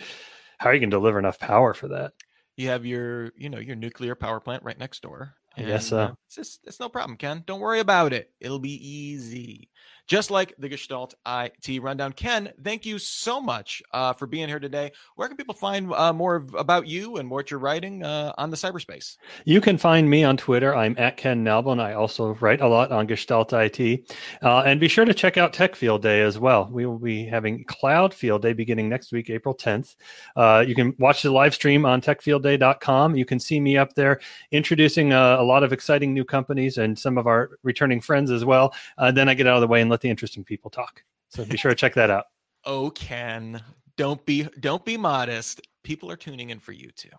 how 0.58 0.70
are 0.70 0.74
you 0.74 0.80
going 0.80 0.90
to 0.92 0.98
deliver 0.98 1.20
enough 1.20 1.40
power 1.40 1.74
for 1.74 1.90
that? 1.90 2.14
You 2.56 2.70
have 2.70 2.86
your, 2.86 3.32
you 3.38 3.50
know, 3.50 3.60
your 3.60 3.76
nuclear 3.76 4.16
power 4.16 4.40
plant 4.40 4.64
right 4.64 4.78
next 4.78 5.02
door. 5.02 5.36
Yes, 5.58 5.92
uh, 5.92 6.14
it's 6.28 6.36
just 6.36 6.60
it's 6.66 6.80
no 6.80 6.88
problem, 6.88 7.18
Ken. 7.18 7.44
Don't 7.48 7.60
worry 7.60 7.80
about 7.80 8.14
it. 8.14 8.32
It'll 8.40 8.60
be 8.60 8.76
easy. 8.88 9.70
Just 10.08 10.32
like 10.32 10.54
the 10.58 10.70
Gestalt 10.70 11.16
IT 11.28 11.82
Rundown. 11.82 12.14
Ken, 12.14 12.54
thank 12.64 12.86
you 12.86 12.98
so 12.98 13.42
much 13.42 13.84
uh, 13.92 14.14
for 14.14 14.26
being 14.26 14.48
here 14.48 14.60
today. 14.60 14.94
Where 15.16 15.28
can 15.28 15.36
people 15.36 15.54
find 15.54 15.92
uh, 15.94 16.14
more 16.14 16.48
about 16.58 16.88
you 16.88 17.18
and 17.18 17.30
what 17.30 17.52
you're 17.52 17.60
writing 17.60 18.04
uh, 18.04 18.32
on 18.38 18.50
the 18.50 18.56
cyberspace? 18.56 19.18
You 19.44 19.60
can 19.60 19.78
find 19.78 20.10
me 20.10 20.24
on 20.24 20.38
Twitter. 20.38 20.74
I'm 20.74 20.96
at 20.98 21.18
Ken 21.18 21.44
Nalbone. 21.44 21.82
I 21.82 21.94
also 21.94 22.36
write 22.36 22.62
a 22.62 22.68
lot 22.70 22.94
on 22.94 23.06
Gestalt 23.06 23.52
IT. 23.52 24.10
Uh, 24.42 24.60
and 24.62 24.80
be 24.80 24.88
sure 24.88 25.04
to 25.04 25.14
check 25.14 25.36
out 25.36 25.52
Tech 25.52 25.76
Field 25.76 26.02
Day 26.04 26.22
as 26.22 26.40
well. 26.40 26.70
We 26.72 26.86
will 26.86 27.00
be 27.00 27.26
having 27.26 27.66
Cloud 27.66 28.14
Field 28.14 28.44
Day 28.44 28.54
beginning 28.54 28.88
next 28.88 29.12
week, 29.12 29.30
April 29.30 29.54
10th. 29.54 29.98
Uh, 30.38 30.64
you 30.66 30.74
can 30.74 30.96
watch 31.00 31.22
the 31.22 31.32
live 31.32 31.54
stream 31.54 31.86
on 31.86 32.02
techfieldday.com. 32.02 33.18
You 33.18 33.26
can 33.26 33.42
see 33.42 33.60
me 33.60 33.76
up 33.76 33.94
there 33.94 34.22
introducing 34.52 35.12
uh, 35.12 35.36
a 35.38 35.44
lot 35.44 35.64
of 35.64 35.74
exciting 35.74 36.14
new 36.14 36.24
companies 36.24 36.78
and 36.78 36.98
some 36.98 37.18
of 37.18 37.28
our 37.28 37.60
returning 37.64 38.00
friends 38.00 38.32
as 38.32 38.46
well. 38.46 38.74
Then 39.14 39.28
I 39.28 39.34
get 39.34 39.48
out 39.48 39.56
of 39.56 39.62
the 39.62 39.68
way 39.68 39.77
and 39.82 39.90
let 39.90 40.02
the 40.02 40.10
interesting 40.10 40.44
people 40.44 40.70
talk. 40.70 41.04
So 41.30 41.46
be 41.46 41.58
sure 41.58 41.70
to 41.70 41.76
check 41.76 41.94
that 41.96 42.10
out. 42.10 42.26
Oh, 42.66 42.90
Ken, 42.90 43.62
don't 43.96 44.26
be 44.26 44.44
don't 44.60 44.84
be 44.84 44.98
modest. 44.98 45.62
People 45.84 46.12
are 46.12 46.18
tuning 46.18 46.50
in 46.50 46.60
for 46.60 46.74
you 46.74 46.92
too. 46.92 47.10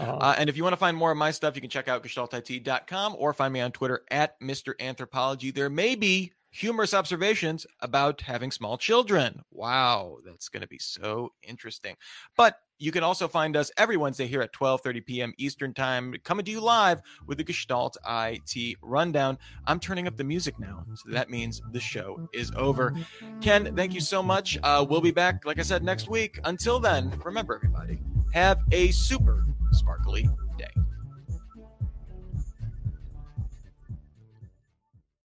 Uh-huh. 0.00 0.16
Uh, 0.16 0.34
and 0.36 0.48
if 0.48 0.56
you 0.56 0.64
want 0.64 0.72
to 0.72 0.78
find 0.78 0.96
more 0.96 1.12
of 1.12 1.16
my 1.16 1.30
stuff, 1.30 1.54
you 1.54 1.60
can 1.60 1.70
check 1.70 1.86
out 1.86 2.02
gestaltit.com 2.02 3.14
or 3.16 3.32
find 3.32 3.52
me 3.52 3.60
on 3.60 3.70
Twitter 3.70 4.02
at 4.10 4.40
Mr. 4.40 4.72
Anthropology. 4.80 5.52
There 5.52 5.70
may 5.70 5.94
be 5.94 6.32
humorous 6.50 6.94
observations 6.94 7.66
about 7.80 8.20
having 8.20 8.50
small 8.50 8.78
children. 8.78 9.42
Wow, 9.52 10.18
that's 10.24 10.48
going 10.48 10.62
to 10.62 10.66
be 10.66 10.78
so 10.78 11.30
interesting. 11.42 11.94
But 12.36 12.58
you 12.78 12.92
can 12.92 13.02
also 13.02 13.28
find 13.28 13.56
us 13.56 13.70
every 13.76 13.96
Wednesday 13.96 14.26
here 14.26 14.42
at 14.42 14.52
12:30 14.52 15.06
p.m. 15.06 15.34
Eastern 15.38 15.72
Time, 15.72 16.14
coming 16.24 16.44
to 16.44 16.50
you 16.50 16.60
live 16.60 17.00
with 17.26 17.38
the 17.38 17.44
Gestalt 17.44 17.96
IT 18.08 18.76
rundown. 18.82 19.38
I'm 19.66 19.80
turning 19.80 20.06
up 20.06 20.16
the 20.16 20.24
music 20.24 20.58
now, 20.58 20.84
so 20.94 21.10
that 21.10 21.30
means 21.30 21.62
the 21.72 21.80
show 21.80 22.28
is 22.32 22.52
over. 22.56 22.94
Ken, 23.40 23.74
thank 23.74 23.94
you 23.94 24.00
so 24.00 24.22
much. 24.22 24.58
Uh, 24.62 24.84
we'll 24.88 25.00
be 25.00 25.10
back, 25.10 25.44
like 25.44 25.58
I 25.58 25.62
said, 25.62 25.82
next 25.82 26.08
week. 26.08 26.38
Until 26.44 26.78
then, 26.78 27.12
remember, 27.24 27.56
everybody, 27.56 28.00
have 28.32 28.58
a 28.72 28.90
super 28.90 29.44
sparkly 29.72 30.28